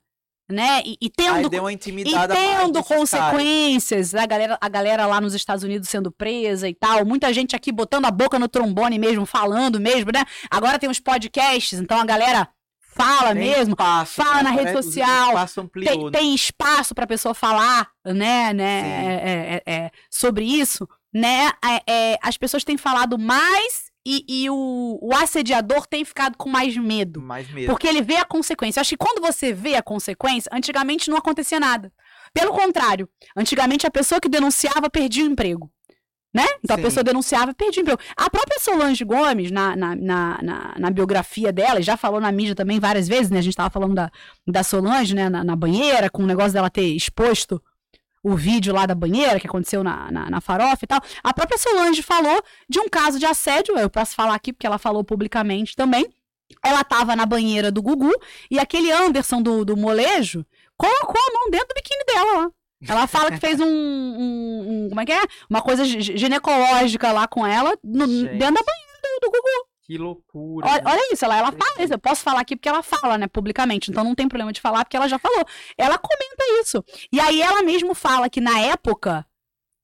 [0.51, 0.83] né?
[0.85, 5.07] E, e Aí tendo deu uma e intimidada mais tendo consequências, a galera, a galera
[5.07, 8.49] lá nos Estados Unidos sendo presa e tal, muita gente aqui botando a boca no
[8.49, 10.25] trombone mesmo, falando mesmo, né?
[10.51, 12.49] Agora tem os podcasts, então a galera
[12.81, 14.57] fala Tem mesmo, espaço, fala na né?
[14.57, 16.11] rede social, espaço ampliou, tem, né?
[16.11, 21.53] tem espaço para pessoa falar, né, né, é, é, é, é, sobre isso, né?
[21.65, 26.49] É, é, as pessoas têm falado mais e, e o, o assediador tem ficado com
[26.49, 27.21] mais medo.
[27.21, 27.69] Mais mesmo.
[27.69, 28.79] Porque ele vê a consequência.
[28.79, 31.93] Eu acho que quando você vê a consequência, antigamente não acontecia nada.
[32.33, 33.07] Pelo contrário,
[33.37, 35.71] antigamente a pessoa que denunciava perdia o emprego.
[36.33, 36.47] Né?
[36.65, 36.83] Então Sim.
[36.83, 38.01] a pessoa denunciava e perdia o emprego.
[38.17, 42.55] A própria Solange Gomes, na, na, na, na, na biografia dela, já falou na mídia
[42.55, 43.41] também várias vezes, né?
[43.41, 44.11] A gente tava falando da,
[44.47, 45.29] da Solange, né?
[45.29, 47.63] Na, na banheira, com o negócio dela ter exposto
[48.23, 51.01] o vídeo lá da banheira que aconteceu na, na, na farofa e tal.
[51.23, 54.79] A própria Solange falou de um caso de assédio, eu posso falar aqui porque ela
[54.79, 56.07] falou publicamente também.
[56.65, 58.11] Ela tava na banheira do Gugu
[58.51, 60.45] e aquele Anderson do, do molejo
[60.77, 62.51] colocou a mão dentro do biquíni dela lá.
[62.89, 65.21] Ela fala que fez um, um- um- Como é que é?
[65.51, 69.68] Uma coisa gi- ginecológica lá com ela no- dentro da banheira do, do Gugu.
[69.89, 70.67] Que loucura.
[70.69, 70.91] Olha, né?
[70.93, 71.95] olha isso, ela, ela fala isso.
[71.95, 73.91] Eu posso falar aqui porque ela fala, né, publicamente.
[73.91, 75.47] Então não tem problema de falar, porque ela já falou.
[75.79, 76.85] Ela comenta isso.
[77.11, 79.25] E aí ela mesmo fala que na época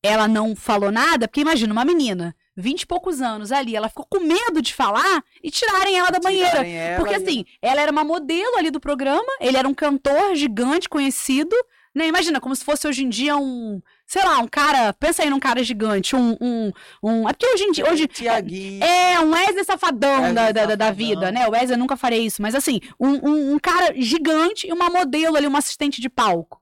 [0.04, 4.04] ela não falou nada, porque imagina, uma menina, vinte e poucos anos ali, ela ficou
[4.04, 6.66] com medo de falar e tirarem ela da banheira.
[6.66, 10.34] Ela Porque e- assim, ela era uma modelo ali do programa, ele era um cantor
[10.34, 11.56] gigante, conhecido,
[11.94, 12.06] né?
[12.06, 15.40] Imagina, como se fosse hoje em dia um, sei lá, um cara, pensa aí num
[15.40, 18.82] cara gigante, um, um, um é porque hoje em dia, hoje, Tiaguinho.
[18.84, 20.94] é, um Wesley Safadão Wesley da, da, da- da Safadão.
[21.06, 21.46] vida, né?
[21.46, 24.90] O Wesley eu nunca farei isso, mas assim, um, um, um cara gigante e uma
[24.90, 26.60] modelo ali, uma assistente de palco.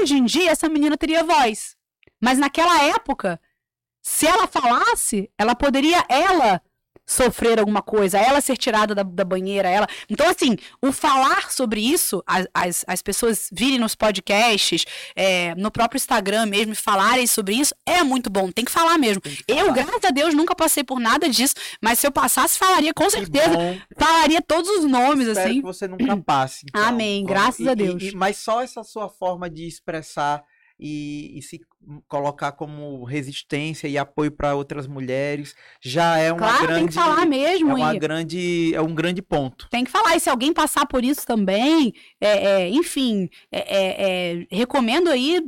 [0.00, 1.76] Hoje em dia, essa menina teria voz.
[2.20, 3.38] Mas naquela época,
[4.00, 6.62] se ela falasse, ela poderia, ela,
[7.06, 9.86] sofrer alguma coisa, ela ser tirada da, da banheira, ela.
[10.10, 14.84] Então, assim, o falar sobre isso, as, as, as pessoas virem nos podcasts,
[15.14, 18.98] é, no próprio Instagram mesmo, e falarem sobre isso, é muito bom, tem que falar
[18.98, 19.20] mesmo.
[19.20, 19.72] Que Eu, falar.
[19.72, 23.56] graças a Deus, nunca passei por nada disso, mas se eu passasse, falaria com certeza.
[23.96, 25.60] Falaria todos os nomes, Espero assim.
[25.60, 26.66] que você nunca passe.
[26.68, 26.82] então.
[26.82, 28.02] Amém, graças e- a Deus.
[28.02, 30.42] e- mas só essa sua forma de expressar
[30.78, 31.60] e, e se
[32.08, 36.94] colocar como resistência e apoio para outras mulheres já é uma Claro, grande tem que
[36.94, 37.74] falar é mesmo.
[37.76, 39.68] uma e grande é um grande ponto.
[39.70, 40.16] Tem que falar.
[40.16, 45.40] E se alguém passar por isso também, é, é, enfim, é, é, é, recomendo aí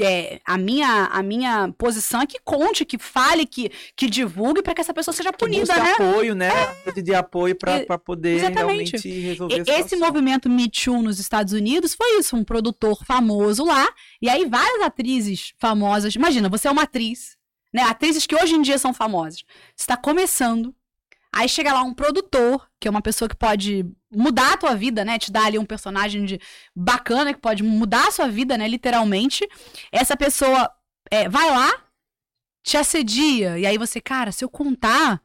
[0.00, 4.74] é, a, minha, a minha posição é que conte, que fale, que, que divulgue para
[4.74, 5.92] que essa pessoa seja punida, né?
[5.92, 6.50] apoio, né?
[6.96, 8.96] De apoio para poder exatamente.
[8.96, 9.98] realmente resolver Esse situação.
[10.00, 13.86] movimento Me Too nos Estados Unidos foi isso, um produtor famoso lá,
[14.20, 15.73] e aí várias atrizes famosas.
[16.16, 17.36] Imagina, você é uma atriz,
[17.72, 17.82] né?
[17.82, 19.44] Atrizes que hoje em dia são famosas.
[19.74, 20.74] Você está começando,
[21.32, 25.04] aí chega lá um produtor, que é uma pessoa que pode mudar a tua vida,
[25.04, 25.18] né?
[25.18, 26.40] Te dar ali um personagem de
[26.74, 28.68] bacana que pode mudar a sua vida, né?
[28.68, 29.48] Literalmente.
[29.90, 30.70] Essa pessoa
[31.10, 31.72] é, vai lá,
[32.62, 35.20] te assedia, e aí você, cara, se eu contar,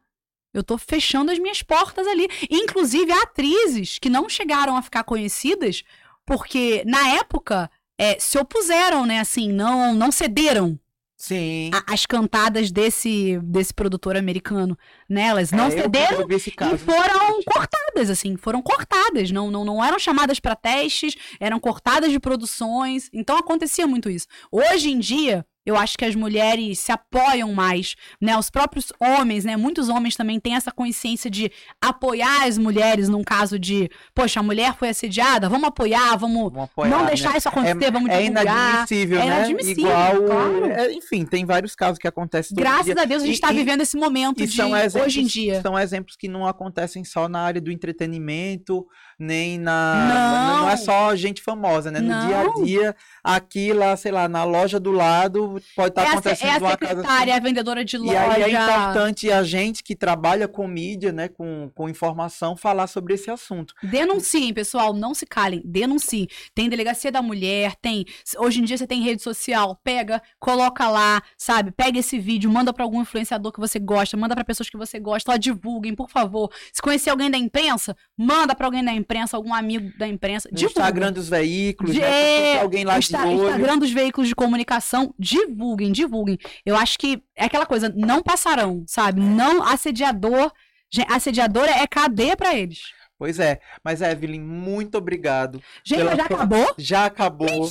[0.53, 2.27] eu tô fechando as minhas portas ali.
[2.49, 5.83] Inclusive, atrizes que não chegaram a ficar conhecidas
[6.25, 9.19] porque, na época, é, se opuseram, né?
[9.19, 10.79] Assim, não, não cederam
[11.17, 11.69] Sim.
[11.73, 14.77] a- as cantadas desse, desse produtor americano.
[15.09, 15.23] Né?
[15.23, 20.39] Elas não É, cederam e foram cortadas, assim, foram cortadas, não, não, não eram chamadas
[20.39, 24.27] para testes, eram cortadas de produções, então acontecia muito isso.
[24.49, 29.45] Hoje em dia, eu acho que as mulheres se apoiam mais, né, os próprios homens,
[29.45, 31.51] né, muitos homens também têm essa consciência de
[31.81, 36.63] apoiar as mulheres num caso de, poxa, a mulher foi assediada, vamos apoiar, vamos Vamos
[36.63, 37.07] apoiar, não né?
[37.07, 38.45] deixar isso acontecer, vamos É divulgar.
[38.45, 39.37] inadmissível, É né?
[39.37, 40.65] inadmissível, Igual, claro.
[40.71, 43.97] é, enfim, tem vários casos que acontecem Graças a Deus a gente está vivendo esse
[43.97, 45.61] momento E de exemplos, hoje em dia.
[45.61, 48.85] são exemplos que não acontecem só na área do entretenimento,
[49.19, 50.05] nem na.
[50.13, 50.59] Não.
[50.61, 51.99] Não, é só gente famosa, né?
[51.99, 52.27] No Não.
[52.27, 56.07] dia a dia, aqui lá, sei lá, na loja do lado, pode estar é, a,
[56.09, 57.41] se- acontecendo é a uma casa secretária, assim.
[57.41, 58.19] a vendedora de E loja.
[58.21, 63.13] aí é importante a gente que trabalha com mídia, né, com, com informação, falar sobre
[63.15, 63.73] esse assunto.
[63.83, 66.27] Denunciem, pessoal, não se calem, denunciem.
[66.55, 68.05] Tem delegacia da mulher, tem.
[68.37, 71.71] Hoje em dia você tem rede social, pega, coloca lá, sabe?
[71.71, 74.99] Pega esse vídeo, manda pra algum influenciador que você gosta, manda pra pessoas que você
[74.99, 76.49] gosta, lá divulguem, por favor.
[76.71, 80.79] Se conhecer alguém da imprensa, manda pra alguém da imprensa, algum amigo da imprensa, divulga.
[80.81, 82.07] Instagram dos veículos, De- né?
[82.09, 83.43] tem alguém lá O de Insta- olho.
[83.43, 86.37] Instagram dos veículos de comunicação, divulguem, divulguem.
[86.65, 89.19] Eu acho que é aquela coisa, não passarão, sabe?
[89.21, 90.51] Não assediador.
[91.09, 92.79] Assediador é cadeia pra eles.
[93.17, 93.59] Pois é.
[93.83, 95.61] Mas, Evelyn, muito obrigado.
[95.83, 96.73] Gente, Pela- já acabou?
[96.77, 97.69] Já acabou.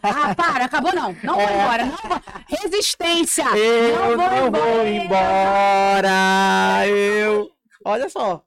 [0.00, 1.16] Ah, para, acabou não.
[1.24, 1.54] Não vou É.
[1.60, 1.84] embora.
[1.86, 2.20] Não vou.
[2.46, 3.44] Resistência.
[3.56, 6.08] Eu Não vou não vou embora.
[6.08, 6.86] embora.
[6.88, 7.50] Eu.
[7.84, 8.44] Olha só.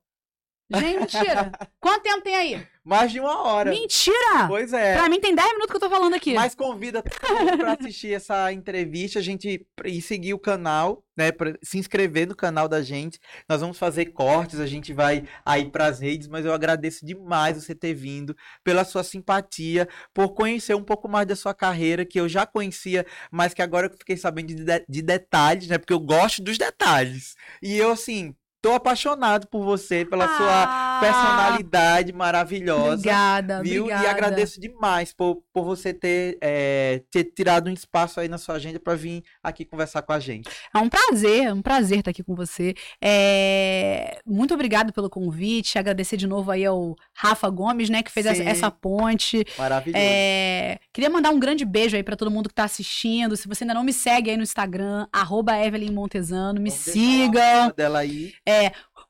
[0.80, 1.52] Gente, mentira.
[1.80, 2.68] Quanto tempo tem aí?
[2.86, 3.70] Mais de uma hora.
[3.70, 4.46] Mentira!
[4.48, 4.96] Pois é.
[4.98, 6.34] Pra mim tem 10 minutos que eu tô falando aqui.
[6.34, 11.32] Mas convida todo mundo pra assistir essa entrevista, a gente e seguir o canal, né?
[11.32, 13.20] Pra se inscrever no canal da gente.
[13.48, 17.74] Nós vamos fazer cortes, a gente vai aí pras redes, mas eu agradeço demais você
[17.74, 22.28] ter vindo, pela sua simpatia, por conhecer um pouco mais da sua carreira, que eu
[22.28, 25.78] já conhecia, mas que agora eu fiquei sabendo de, de- de detalhes, né?
[25.78, 27.36] Porque eu gosto dos detalhes.
[27.62, 32.94] E eu, assim, tô apaixonado por você, pela sua Ah, personalidade maravilhosa.
[32.94, 33.84] Obrigada, Viu?
[33.84, 34.08] obrigada.
[34.08, 38.56] E agradeço demais por, por você ter, é, ter tirado um espaço aí na sua
[38.56, 40.50] agenda para vir aqui conversar com a gente.
[40.74, 42.74] É um prazer, é um prazer estar aqui com você.
[43.02, 45.78] É, Muito obrigado pelo convite.
[45.78, 48.50] Agradecer de novo aí ao Rafa Gomes, né, que fez essa, Sim.
[48.50, 49.46] essa ponte.
[49.58, 50.04] Maravilhoso.
[50.04, 53.36] É, Queria mandar um grande beijo aí pra todo mundo que tá assistindo.
[53.36, 57.72] Se você ainda não me segue aí no Instagram, arroba Evelyn Montesano, me Vamos sigam.
[57.76, 58.34] dela aí.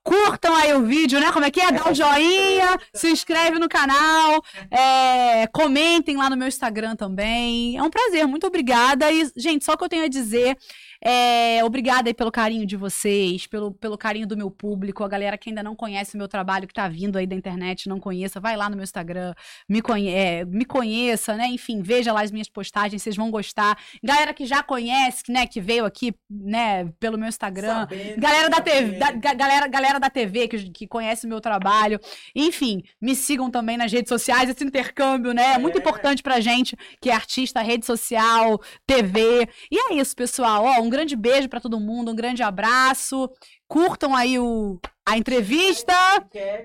[0.03, 1.31] Curtam aí o vídeo, né?
[1.31, 1.71] Como é que é?
[1.71, 7.77] Dá um joinha, se inscreve no canal, é, comentem lá no meu Instagram também.
[7.77, 9.09] É um prazer, muito obrigada.
[9.11, 10.57] E, gente, só o que eu tenho a dizer
[11.03, 15.37] é obrigada aí pelo carinho de vocês, pelo, pelo carinho do meu público, a galera
[15.37, 18.39] que ainda não conhece o meu trabalho, que tá vindo aí da internet, não conheça,
[18.39, 19.33] vai lá no meu Instagram,
[19.67, 21.47] me, conhe é, me conheça, né?
[21.47, 23.77] Enfim, veja lá as minhas postagens, vocês vão gostar.
[24.03, 27.81] Galera que já conhece, né, que veio aqui, né, pelo meu Instagram.
[27.81, 31.99] Sabendo Galera da TV, da- galera, galera da TV que, que conhece o meu trabalho.
[32.35, 35.53] Enfim, me sigam também nas redes sociais, esse intercâmbio, né?
[35.55, 35.79] É muito É.
[35.79, 39.47] importante pra gente, que é artista, rede social, TV.
[39.71, 40.63] E é isso, pessoal.
[40.65, 43.29] Ó, um grande beijo pra todo mundo, um grande abraço.
[43.67, 45.93] Curtam aí o, a entrevista.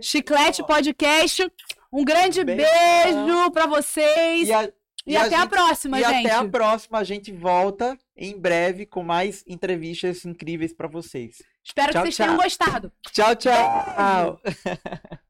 [0.01, 1.51] Chiclete Podcast.
[1.93, 2.64] Um grande Beijão.
[2.70, 4.49] beijo pra vocês.
[4.49, 4.70] E, a-
[5.07, 6.26] E, a até a gente- próxima, e gente.
[6.26, 6.99] até a próxima.
[6.99, 11.39] A gente volta em breve com mais entrevistas incríveis para vocês.
[11.64, 12.26] Espero Tchau, que vocês tchau.
[12.26, 12.93] tenham gostado.
[13.12, 14.41] Tchau, tchau.